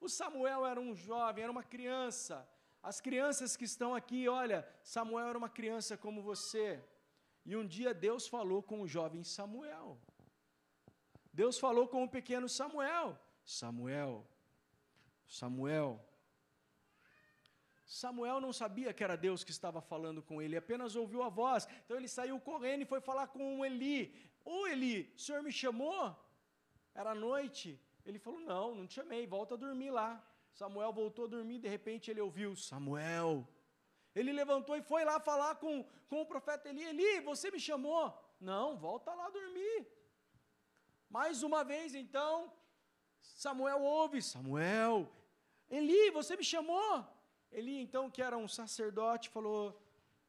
[0.01, 2.35] o Samuel era um jovem, era uma criança.
[2.81, 6.83] As crianças que estão aqui, olha, Samuel era uma criança como você.
[7.45, 10.01] E um dia Deus falou com o jovem Samuel.
[11.33, 13.19] Deus falou com o pequeno Samuel.
[13.43, 14.25] Samuel,
[15.25, 15.99] Samuel.
[17.85, 21.67] Samuel não sabia que era Deus que estava falando com ele, apenas ouviu a voz.
[21.83, 24.15] Então ele saiu correndo e foi falar com Eli.
[24.45, 26.15] Ô Eli, o senhor me chamou?
[26.93, 27.79] Era noite.
[28.05, 30.23] Ele falou: Não, não te chamei, volta a dormir lá.
[30.53, 33.47] Samuel voltou a dormir, de repente ele ouviu: Samuel.
[34.15, 38.13] Ele levantou e foi lá falar com, com o profeta Eli: Eli, você me chamou?
[38.39, 39.87] Não, volta lá dormir.
[41.13, 42.51] Mais uma vez, então,
[43.21, 44.95] Samuel ouve: Samuel,
[45.69, 47.05] Eli, você me chamou?
[47.51, 49.79] Eli, então, que era um sacerdote, falou: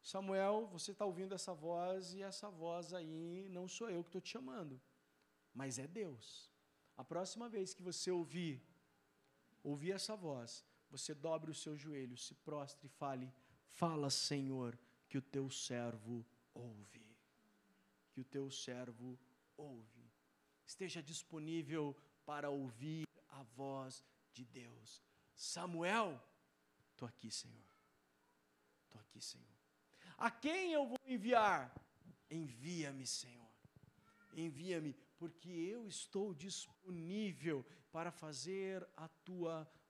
[0.03, 4.21] Samuel, você está ouvindo essa voz e essa voz aí não sou eu que estou
[4.21, 4.79] te chamando,
[5.55, 6.51] mas é Deus.
[6.99, 8.63] A próxima vez que você ouvir,
[9.63, 13.33] ouvir essa voz, você dobre o seu joelho, se prostre e fale:
[13.69, 14.79] Fala, Senhor,
[15.09, 17.07] que o teu servo ouve.
[18.13, 19.19] Que o teu servo
[19.57, 20.04] ouve.
[20.65, 24.03] Esteja disponível para ouvir a voz
[24.33, 25.03] de Deus.
[25.35, 26.21] Samuel,
[26.91, 27.65] estou aqui, Senhor.
[28.85, 29.47] Estou aqui, Senhor.
[30.17, 31.75] A quem eu vou enviar?
[32.31, 33.45] Envia-me, Senhor.
[34.35, 39.84] Envia-me porque eu estou disponível para fazer a tua vontade.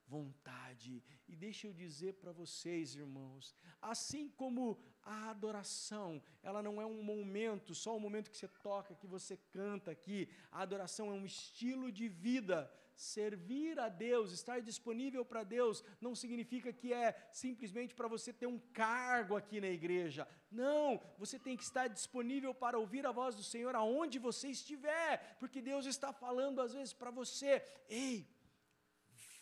[1.27, 7.03] E deixa eu dizer para vocês, irmãos, assim como a adoração, ela não é um
[7.03, 11.25] momento, só o momento que você toca, que você canta aqui, a adoração é um
[11.25, 12.71] estilo de vida.
[12.97, 18.47] Servir a Deus, estar disponível para Deus, não significa que é simplesmente para você ter
[18.47, 20.29] um cargo aqui na igreja.
[20.49, 25.37] Não, você tem que estar disponível para ouvir a voz do Senhor aonde você estiver,
[25.41, 28.29] porque Deus está falando às vezes para você: ei,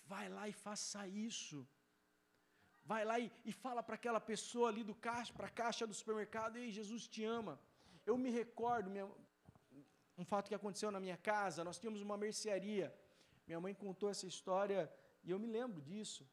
[0.07, 1.67] vai lá e faça isso.
[2.85, 5.95] Vai lá e, e fala para aquela pessoa ali do caixa, para a caixa do
[5.95, 7.59] supermercado: ei, Jesus te ama.
[8.05, 9.09] Eu me recordo, minha,
[10.19, 12.95] um fato que aconteceu na minha casa, nós tínhamos uma mercearia.
[13.47, 14.93] Minha mãe contou essa história
[15.25, 16.29] e eu me lembro disso.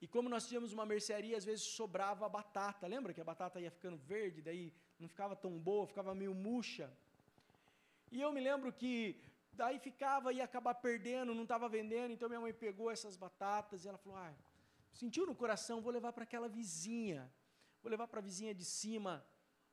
[0.00, 2.86] E como nós tínhamos uma mercearia, às vezes sobrava batata.
[2.86, 6.92] Lembra que a batata ia ficando verde, daí não ficava tão boa, ficava meio murcha.
[8.10, 9.20] E eu me lembro que
[9.52, 12.12] daí ficava e ia acabar perdendo, não estava vendendo.
[12.12, 14.34] Então minha mãe pegou essas batatas e ela falou: ah,
[14.92, 17.32] sentiu no coração, vou levar para aquela vizinha,
[17.82, 19.24] vou levar para a vizinha de cima,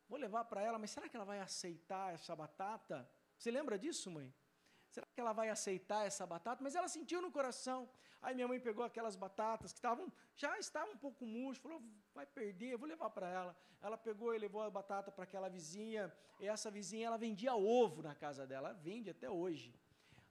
[0.07, 3.09] vou levar para ela, mas será que ela vai aceitar essa batata?
[3.38, 4.34] Você lembra disso, mãe?
[4.90, 6.64] Será que ela vai aceitar essa batata?
[6.64, 7.88] Mas ela sentiu no coração.
[8.22, 11.82] Aí minha mãe pegou aquelas batatas que estavam, já estavam um pouco murchas, falou,
[12.14, 13.56] vai perder, vou levar para ela.
[13.82, 18.02] Ela pegou e levou a batata para aquela vizinha, e essa vizinha, ela vendia ovo
[18.02, 19.74] na casa dela, vende até hoje.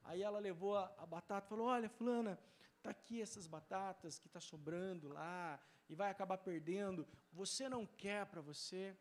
[0.05, 2.39] Aí ela levou a, a batata e falou, olha, fulana,
[2.77, 8.27] está aqui essas batatas que está sobrando lá, e vai acabar perdendo, você não quer
[8.27, 8.95] para você?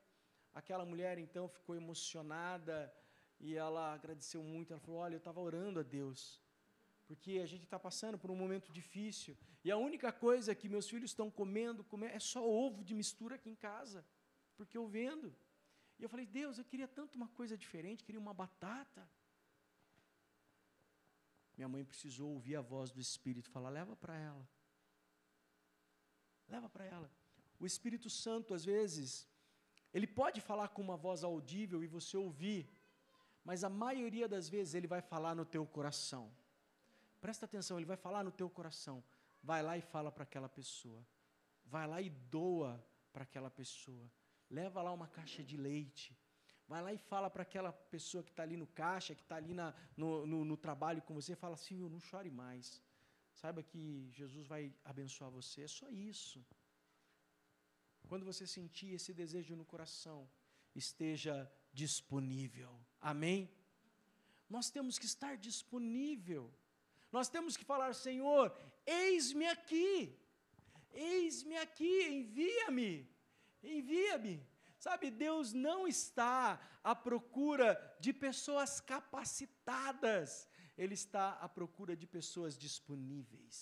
[0.54, 2.94] Aquela mulher, então, ficou emocionada,
[3.40, 4.72] e ela agradeceu muito.
[4.72, 6.42] Ela falou: Olha, eu estava orando a Deus,
[7.06, 9.38] porque a gente está passando por um momento difícil.
[9.64, 13.36] E a única coisa que meus filhos estão comendo, comendo é só ovo de mistura
[13.36, 14.06] aqui em casa,
[14.56, 15.36] porque eu vendo.
[16.00, 19.10] E eu falei: Deus, eu queria tanto uma coisa diferente, queria uma batata.
[21.56, 24.48] Minha mãe precisou ouvir a voz do Espírito falar: leva para ela.
[26.48, 27.12] Leva para ela.
[27.60, 29.28] O Espírito Santo, às vezes,
[29.94, 32.70] ele pode falar com uma voz audível e você ouvir,
[33.48, 36.30] mas a maioria das vezes ele vai falar no teu coração.
[37.22, 38.98] Presta atenção, ele vai falar no teu coração.
[39.42, 41.02] Vai lá e fala para aquela pessoa.
[41.66, 42.72] Vai lá e doa
[43.14, 44.06] para aquela pessoa.
[44.50, 46.14] Leva lá uma caixa de leite.
[46.68, 49.54] Vai lá e fala para aquela pessoa que está ali no caixa, que está ali
[49.54, 52.84] na, no, no, no, trabalho com você, fala assim, não chore mais.
[53.34, 55.62] Saiba que Jesus vai abençoar você.
[55.62, 56.46] É só isso.
[58.10, 60.30] Quando você sentir esse desejo no coração,
[60.76, 61.50] esteja
[61.84, 62.74] disponível.
[63.00, 63.40] Amém?
[64.50, 66.44] Nós temos que estar disponível.
[67.12, 68.46] Nós temos que falar, Senhor,
[68.86, 69.94] eis-me aqui.
[70.92, 72.92] Eis-me aqui, envia-me.
[73.64, 74.36] Envia-me.
[74.80, 77.70] Sabe, Deus não está à procura
[78.00, 80.48] de pessoas capacitadas,
[80.78, 83.58] Ele está à procura de pessoas disponíveis.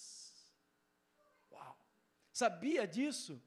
[1.52, 1.78] Uau!
[2.32, 3.42] Sabia disso?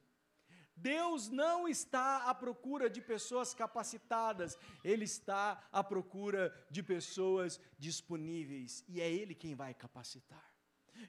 [0.81, 8.83] Deus não está à procura de pessoas capacitadas, Ele está à procura de pessoas disponíveis,
[8.87, 10.47] e é Ele quem vai capacitar.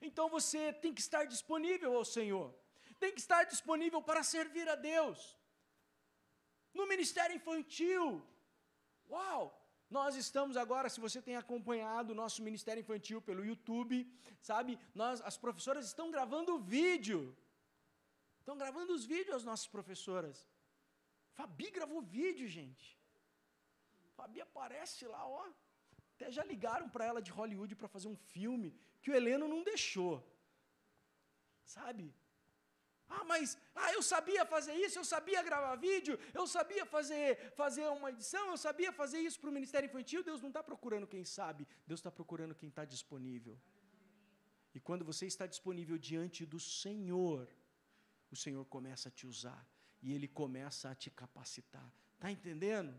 [0.00, 2.54] Então você tem que estar disponível ao Senhor,
[2.98, 5.38] tem que estar disponível para servir a Deus.
[6.74, 8.22] No ministério infantil,
[9.08, 9.56] uau!
[9.90, 14.08] Nós estamos agora, se você tem acompanhado o nosso ministério infantil pelo YouTube,
[14.40, 17.36] sabe, nós, as professoras estão gravando vídeo
[18.50, 20.36] Estão gravando os vídeos as nossas professoras.
[21.36, 22.86] Fabi gravou vídeo, gente.
[24.16, 25.44] Fabi aparece lá, ó.
[26.14, 28.68] Até já ligaram para ela de Hollywood para fazer um filme
[29.00, 30.16] que o Heleno não deixou.
[31.76, 32.12] Sabe?
[33.08, 37.86] Ah, mas ah, eu sabia fazer isso, eu sabia gravar vídeo, eu sabia fazer, fazer
[37.98, 40.24] uma edição, eu sabia fazer isso para o Ministério Infantil.
[40.24, 43.56] Deus não está procurando quem sabe, Deus está procurando quem está disponível.
[44.74, 47.48] E quando você está disponível diante do Senhor,
[48.30, 49.66] o Senhor começa a te usar
[50.02, 51.92] e Ele começa a te capacitar.
[52.14, 52.94] Está entendendo?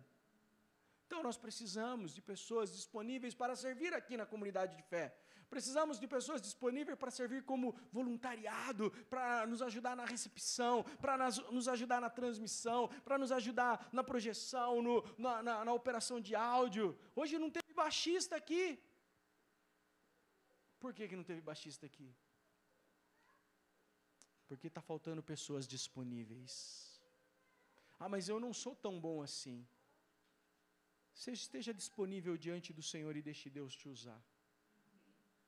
[1.05, 5.13] Então nós precisamos de pessoas disponíveis para servir aqui na comunidade de fé.
[5.49, 11.17] Precisamos de pessoas disponíveis para servir como voluntariado, para nos ajudar na recepção, para
[11.57, 16.34] nos ajudar na transmissão, para nos ajudar na projeção, no, na, na, na operação de
[16.34, 16.97] áudio.
[17.13, 18.82] Hoje não teve baixista aqui.
[20.79, 22.15] Por que, que não teve baixista aqui?
[24.52, 26.54] Porque está faltando pessoas disponíveis.
[27.97, 29.66] Ah, mas eu não sou tão bom assim.
[31.14, 34.22] Seja, esteja disponível diante do Senhor e deixe Deus te usar.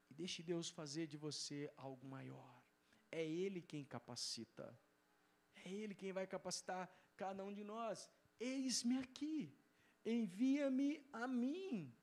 [0.09, 2.63] E deixe Deus fazer de você algo maior.
[3.11, 4.65] É Ele quem capacita.
[5.65, 8.09] É Ele quem vai capacitar cada um de nós.
[8.39, 9.53] Eis-me aqui.
[10.05, 11.93] Envia-me a mim.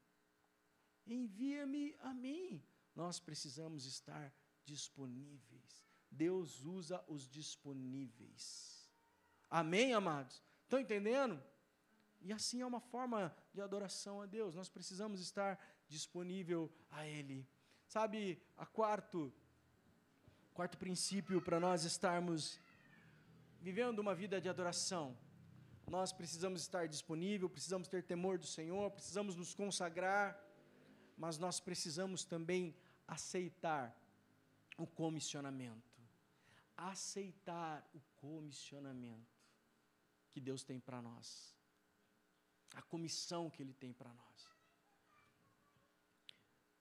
[1.07, 2.62] Envia-me a mim.
[2.94, 4.30] Nós precisamos estar
[4.66, 5.89] disponíveis.
[6.11, 8.90] Deus usa os disponíveis.
[9.48, 10.42] Amém, amados?
[10.64, 11.40] Estão entendendo?
[12.20, 14.54] E assim é uma forma de adoração a Deus.
[14.54, 15.58] Nós precisamos estar
[15.88, 17.48] disponível a Ele.
[17.86, 19.32] Sabe, a quarto,
[20.52, 22.61] quarto princípio para nós estarmos
[23.61, 25.16] vivendo uma vida de adoração.
[25.88, 30.40] Nós precisamos estar disponível, precisamos ter temor do Senhor, precisamos nos consagrar,
[31.16, 32.76] mas nós precisamos também
[33.08, 33.96] aceitar
[34.78, 35.89] o comissionamento
[36.88, 39.38] aceitar o comissionamento
[40.30, 41.54] que Deus tem para nós,
[42.74, 44.48] a comissão que Ele tem para nós.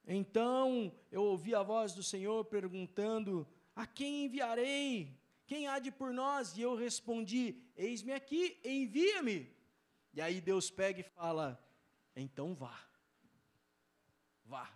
[0.05, 5.19] Então eu ouvi a voz do Senhor perguntando: A quem enviarei?
[5.45, 6.57] Quem há de por nós?
[6.57, 9.55] E eu respondi: Eis-me aqui, envia-me.
[10.13, 11.63] E aí Deus pega e fala:
[12.15, 12.79] Então vá,
[14.45, 14.71] vá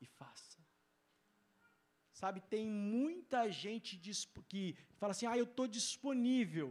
[0.00, 0.55] e faça.
[2.20, 3.90] Sabe, tem muita gente
[4.50, 4.62] que
[5.00, 6.68] fala assim: ah, eu estou disponível,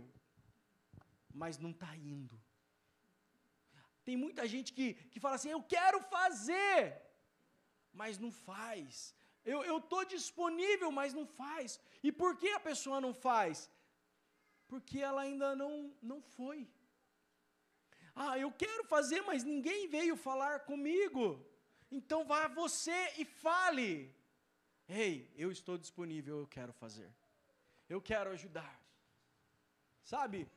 [1.42, 2.36] mas não está indo.
[4.04, 7.00] Tem muita gente que, que fala assim: eu quero fazer,
[7.94, 9.14] mas não faz.
[9.46, 11.80] Eu estou disponível, mas não faz.
[12.02, 13.70] E por que a pessoa não faz?
[14.68, 16.68] Porque ela ainda não, não foi.
[18.16, 21.26] Ah, eu quero fazer, mas ninguém veio falar comigo.
[21.92, 23.94] Então vá você e fale.
[24.88, 27.12] Ei, eu estou disponível, eu quero fazer.
[27.90, 28.80] Eu quero ajudar.
[30.04, 30.48] Sabe?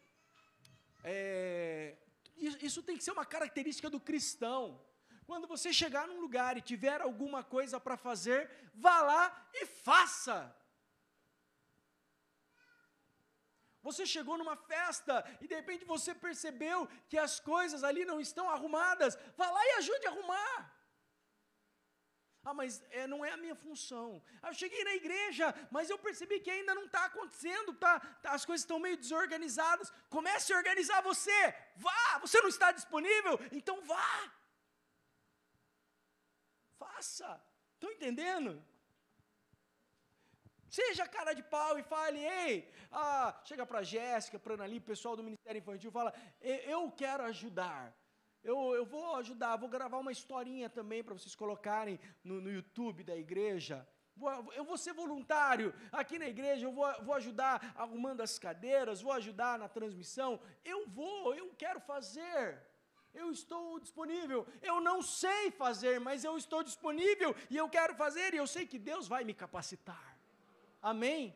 [1.02, 1.96] É,
[2.36, 4.80] isso tem que ser uma característica do cristão.
[5.26, 10.54] Quando você chegar num lugar e tiver alguma coisa para fazer, vá lá e faça.
[13.82, 18.50] Você chegou numa festa e de repente você percebeu que as coisas ali não estão
[18.50, 20.77] arrumadas, vá lá e ajude a arrumar.
[22.48, 24.22] Ah, mas é, não é a minha função.
[24.42, 28.30] Ah, eu cheguei na igreja, mas eu percebi que ainda não está acontecendo, tá, tá,
[28.32, 29.92] as coisas estão meio desorganizadas.
[30.08, 31.40] Comece a organizar você.
[31.76, 33.34] Vá, você não está disponível?
[33.52, 34.32] Então vá.
[36.78, 37.30] Faça.
[37.74, 38.50] Estão entendendo?
[40.70, 45.22] Seja cara de pau e fale, ei, ah, chega para Jéssica, para Anali, pessoal do
[45.22, 47.94] Ministério Infantil, fala, eu quero ajudar.
[48.42, 53.02] Eu, eu vou ajudar, vou gravar uma historinha também para vocês colocarem no, no YouTube
[53.02, 53.86] da igreja.
[54.54, 59.12] Eu vou ser voluntário aqui na igreja, eu vou, vou ajudar arrumando as cadeiras, vou
[59.12, 60.40] ajudar na transmissão.
[60.64, 62.60] Eu vou, eu quero fazer.
[63.14, 64.46] Eu estou disponível.
[64.60, 68.66] Eu não sei fazer, mas eu estou disponível e eu quero fazer e eu sei
[68.66, 70.18] que Deus vai me capacitar.
[70.82, 71.34] Amém?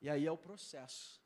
[0.00, 1.20] E aí é o processo.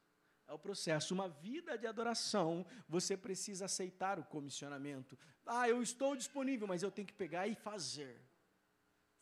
[0.52, 1.14] É o processo.
[1.14, 5.18] Uma vida de adoração, você precisa aceitar o comissionamento.
[5.46, 8.20] Ah, eu estou disponível, mas eu tenho que pegar e fazer.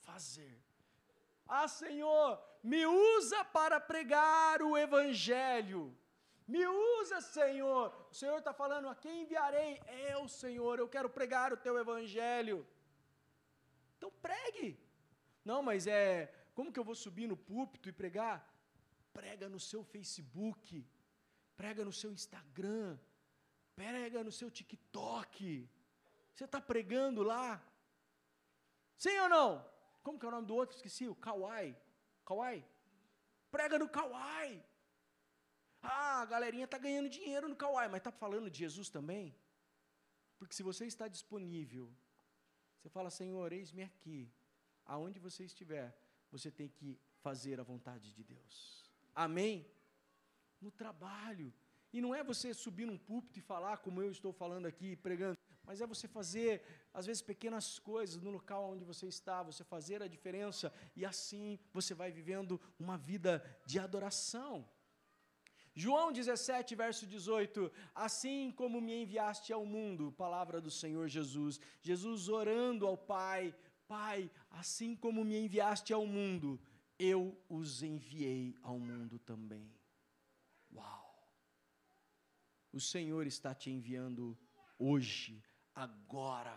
[0.01, 0.61] Fazer.
[1.47, 2.29] Ah, Senhor,
[2.65, 5.97] me usa para pregar o Evangelho.
[6.49, 7.95] Me usa, Senhor.
[8.11, 9.81] O Senhor está falando: a quem enviarei?
[10.13, 12.67] Eu, Senhor, eu quero pregar o teu evangelho.
[13.97, 14.77] Então pregue.
[15.45, 16.35] Não, mas é.
[16.57, 18.37] Como que eu vou subir no púlpito e pregar?
[19.13, 20.85] Prega no seu Facebook,
[21.61, 22.99] prega no seu Instagram,
[23.77, 25.69] prega no seu TikTok.
[26.35, 27.63] Você está pregando lá?
[28.97, 29.49] Sim ou não?
[30.03, 30.75] Como que é o nome do outro?
[30.75, 31.77] Esqueci, o Kawai.
[32.25, 32.65] Kawai?
[33.51, 34.65] Prega no Kawai.
[35.83, 39.37] Ah, a galerinha está ganhando dinheiro no Kawai, mas está falando de Jesus também?
[40.39, 41.93] Porque se você está disponível,
[42.79, 44.33] você fala, Senhor, eis-me aqui.
[44.87, 45.95] Aonde você estiver,
[46.31, 48.91] você tem que fazer a vontade de Deus.
[49.15, 49.71] Amém?
[50.61, 51.53] No trabalho.
[51.93, 55.37] E não é você subir num púlpito e falar como eu estou falando aqui, pregando,
[55.65, 56.63] mas é você fazer,
[56.95, 61.59] às vezes, pequenas coisas no local onde você está, você fazer a diferença, e assim
[61.73, 64.69] você vai vivendo uma vida de adoração.
[65.75, 72.29] João 17, verso 18: Assim como me enviaste ao mundo, palavra do Senhor Jesus, Jesus
[72.29, 73.55] orando ao Pai,
[73.87, 76.61] Pai, assim como me enviaste ao mundo,
[76.99, 79.80] eu os enviei ao mundo também.
[82.73, 84.39] O Senhor está te enviando
[84.79, 85.43] hoje,
[85.75, 86.57] agora.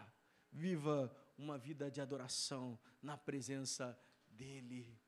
[0.52, 5.00] Viva uma vida de adoração na presença dEle.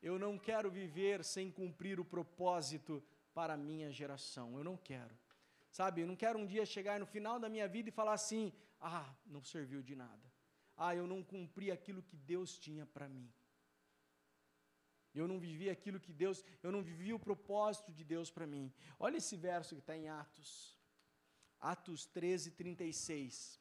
[0.00, 3.02] Eu não quero viver sem cumprir o propósito
[3.34, 4.56] para a minha geração.
[4.56, 5.16] Eu não quero.
[5.70, 8.52] Sabe, eu não quero um dia chegar no final da minha vida e falar assim:
[8.80, 10.32] ah, não serviu de nada.
[10.76, 13.30] Ah, eu não cumpri aquilo que Deus tinha para mim.
[15.14, 18.72] Eu não vivi aquilo que Deus, eu não vivi o propósito de Deus para mim.
[18.98, 20.76] Olha esse verso que está em Atos.
[21.60, 23.60] Atos 13, 36.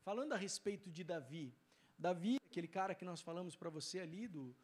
[0.00, 1.54] Falando a respeito de Davi.
[1.98, 4.54] Davi, aquele cara que nós falamos para você ali, do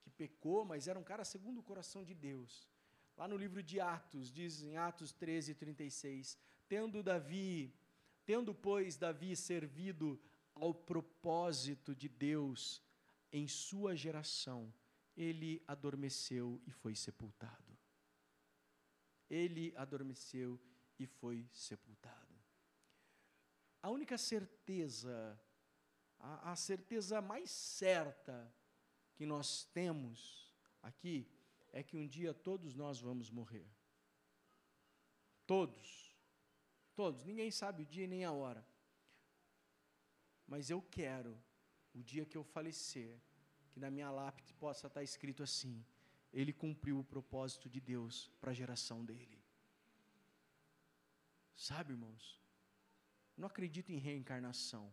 [0.00, 2.68] que pecou, mas era um cara segundo o coração de Deus.
[3.16, 6.38] Lá no livro de Atos, diz em Atos 13, 36,
[6.68, 7.74] tendo Davi,
[8.24, 10.20] tendo, pois, Davi servido
[10.54, 12.82] ao propósito de Deus
[13.32, 14.72] em sua geração,
[15.18, 17.76] ele adormeceu e foi sepultado.
[19.28, 20.60] Ele adormeceu
[20.96, 22.38] e foi sepultado.
[23.82, 25.38] A única certeza,
[26.20, 28.54] a, a certeza mais certa
[29.16, 31.28] que nós temos aqui,
[31.72, 33.68] é que um dia todos nós vamos morrer.
[35.44, 36.16] Todos.
[36.94, 37.24] Todos.
[37.24, 38.64] Ninguém sabe o dia nem a hora.
[40.46, 41.36] Mas eu quero,
[41.92, 43.20] o dia que eu falecer,
[43.78, 45.84] que na minha lápide possa estar escrito assim:
[46.32, 49.38] Ele cumpriu o propósito de Deus para a geração dele.
[51.54, 52.40] Sabe, irmãos?
[53.36, 54.92] Não acredito em reencarnação.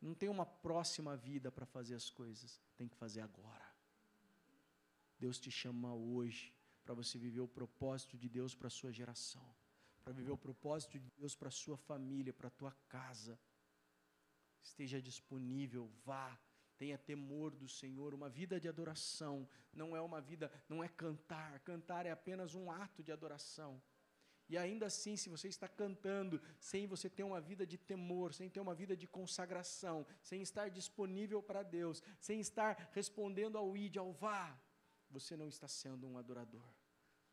[0.00, 2.60] Não tem uma próxima vida para fazer as coisas.
[2.78, 3.68] Tem que fazer agora.
[5.18, 6.54] Deus te chama hoje
[6.84, 9.46] para você viver o propósito de Deus para a sua geração,
[10.02, 13.38] para viver o propósito de Deus para a sua família, para a tua casa.
[14.62, 16.38] Esteja disponível, vá,
[16.84, 18.12] tenha temor do Senhor.
[18.12, 21.58] Uma vida de adoração não é uma vida, não é cantar.
[21.60, 23.80] Cantar é apenas um ato de adoração.
[24.46, 28.50] E ainda assim, se você está cantando sem você ter uma vida de temor, sem
[28.50, 33.96] ter uma vida de consagração, sem estar disponível para Deus, sem estar respondendo ao id,
[33.96, 34.54] ao vá,
[35.10, 36.68] você não está sendo um adorador.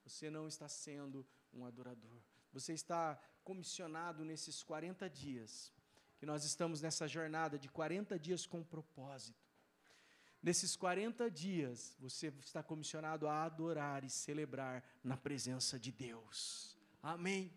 [0.05, 2.21] Você não está sendo um adorador.
[2.53, 5.73] Você está comissionado nesses 40 dias,
[6.21, 9.43] que nós estamos nessa jornada de 40 dias com propósito.
[10.39, 16.77] Nesses 40 dias, você está comissionado a adorar e celebrar na presença de Deus.
[17.01, 17.51] Amém.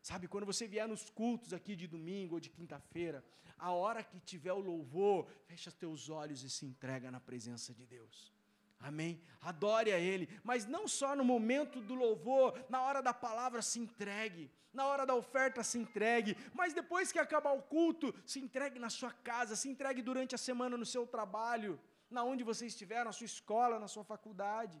[0.00, 3.22] Sabe, quando você vier nos cultos aqui de domingo ou de quinta-feira,
[3.58, 7.84] a hora que tiver o louvor, fecha teus olhos e se entrega na presença de
[7.84, 8.32] Deus.
[8.78, 9.22] Amém?
[9.40, 13.78] Adore a Ele, mas não só no momento do louvor, na hora da palavra se
[13.78, 18.78] entregue, na hora da oferta se entregue, mas depois que acabar o culto, se entregue
[18.78, 21.80] na sua casa, se entregue durante a semana no seu trabalho,
[22.10, 24.80] na onde você estiver, na sua escola, na sua faculdade.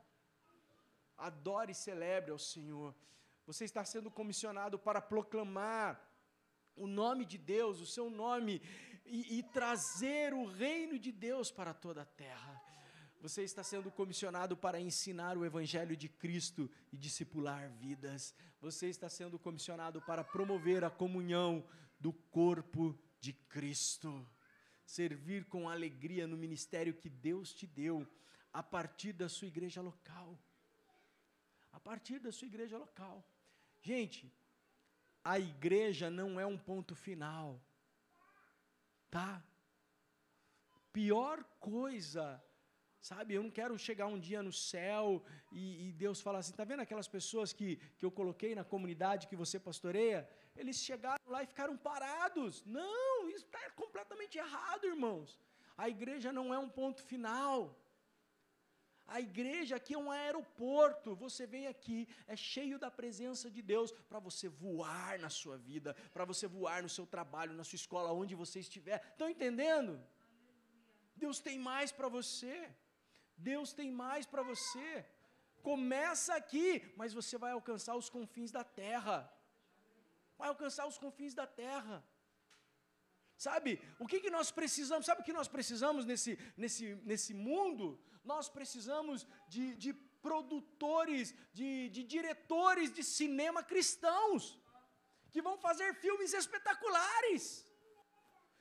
[1.16, 2.94] Adore e celebre ao Senhor.
[3.46, 5.98] Você está sendo comissionado para proclamar
[6.76, 8.60] o nome de Deus, o seu nome,
[9.06, 12.62] e, e trazer o reino de Deus para toda a terra.
[13.26, 18.32] Você está sendo comissionado para ensinar o Evangelho de Cristo e discipular vidas.
[18.60, 21.66] Você está sendo comissionado para promover a comunhão
[21.98, 24.24] do corpo de Cristo.
[24.84, 28.06] Servir com alegria no ministério que Deus te deu,
[28.52, 30.38] a partir da sua igreja local.
[31.72, 33.28] A partir da sua igreja local.
[33.82, 34.32] Gente,
[35.24, 37.60] a igreja não é um ponto final.
[39.10, 39.44] Tá?
[40.92, 42.40] Pior coisa
[43.08, 45.22] Sabe, eu não quero chegar um dia no céu
[45.52, 49.28] e, e Deus fala assim: está vendo aquelas pessoas que, que eu coloquei na comunidade
[49.30, 50.20] que você pastoreia?
[50.60, 52.64] Eles chegaram lá e ficaram parados.
[52.78, 55.38] Não, isso está completamente errado, irmãos.
[55.84, 57.58] A igreja não é um ponto final.
[59.16, 61.14] A igreja aqui é um aeroporto.
[61.14, 65.94] Você vem aqui, é cheio da presença de Deus para você voar na sua vida,
[66.12, 68.98] para você voar no seu trabalho, na sua escola, onde você estiver.
[69.12, 69.94] Estão entendendo?
[71.24, 72.56] Deus tem mais para você.
[73.36, 75.06] Deus tem mais para você.
[75.62, 79.30] Começa aqui, mas você vai alcançar os confins da terra.
[80.38, 82.04] Vai alcançar os confins da terra.
[83.36, 85.04] Sabe, o que, que nós precisamos?
[85.06, 88.00] Sabe o que nós precisamos nesse, nesse, nesse mundo?
[88.24, 89.92] Nós precisamos de, de
[90.26, 94.58] produtores, de, de diretores de cinema cristãos,
[95.30, 97.42] que vão fazer filmes espetaculares,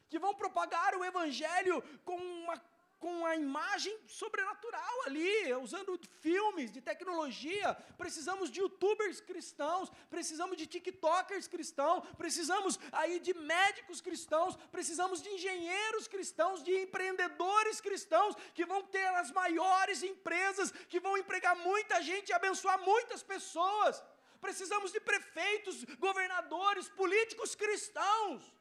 [0.10, 2.58] que vão propagar o Evangelho com uma
[3.00, 7.76] com a imagem sobrenatural ali, usando filmes de tecnologia.
[7.98, 15.30] Precisamos de youtubers cristãos, precisamos de tiktokers cristãos, precisamos aí de médicos cristãos, precisamos de
[15.30, 22.02] engenheiros cristãos, de empreendedores cristãos que vão ter as maiores empresas, que vão empregar muita
[22.02, 24.04] gente e abençoar muitas pessoas.
[24.40, 28.55] Precisamos de prefeitos, governadores, políticos cristãos.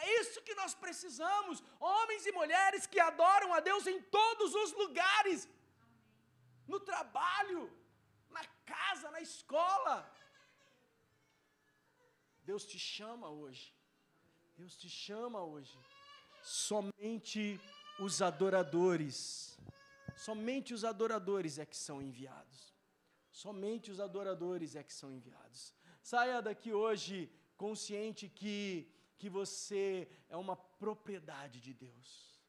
[0.00, 1.62] É isso que nós precisamos.
[1.80, 5.48] Homens e mulheres que adoram a Deus em todos os lugares
[6.72, 7.62] no trabalho,
[8.36, 9.96] na casa, na escola.
[12.50, 13.66] Deus te chama hoje.
[14.56, 15.78] Deus te chama hoje.
[16.42, 17.60] Somente
[18.06, 19.58] os adoradores,
[20.16, 22.58] somente os adoradores é que são enviados.
[23.30, 25.74] Somente os adoradores é que são enviados.
[26.02, 32.40] Saia daqui hoje consciente que que você é uma propriedade de Deus.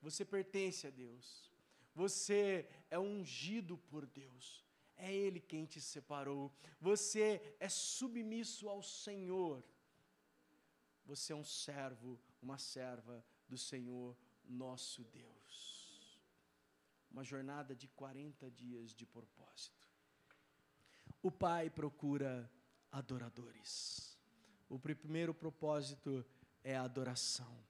[0.00, 1.50] Você pertence a Deus.
[1.94, 4.64] Você é ungido por Deus.
[4.96, 6.52] É Ele quem te separou.
[6.80, 9.64] Você é submisso ao Senhor.
[11.06, 16.20] Você é um servo, uma serva do Senhor nosso Deus.
[17.10, 19.88] Uma jornada de 40 dias de propósito.
[21.22, 22.50] O Pai procura
[22.92, 24.17] adoradores.
[24.68, 26.24] O primeiro propósito
[26.62, 27.64] é a adoração.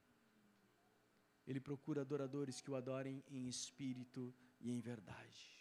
[1.46, 5.57] Ele procura adoradores que o adorem em espírito e em verdade.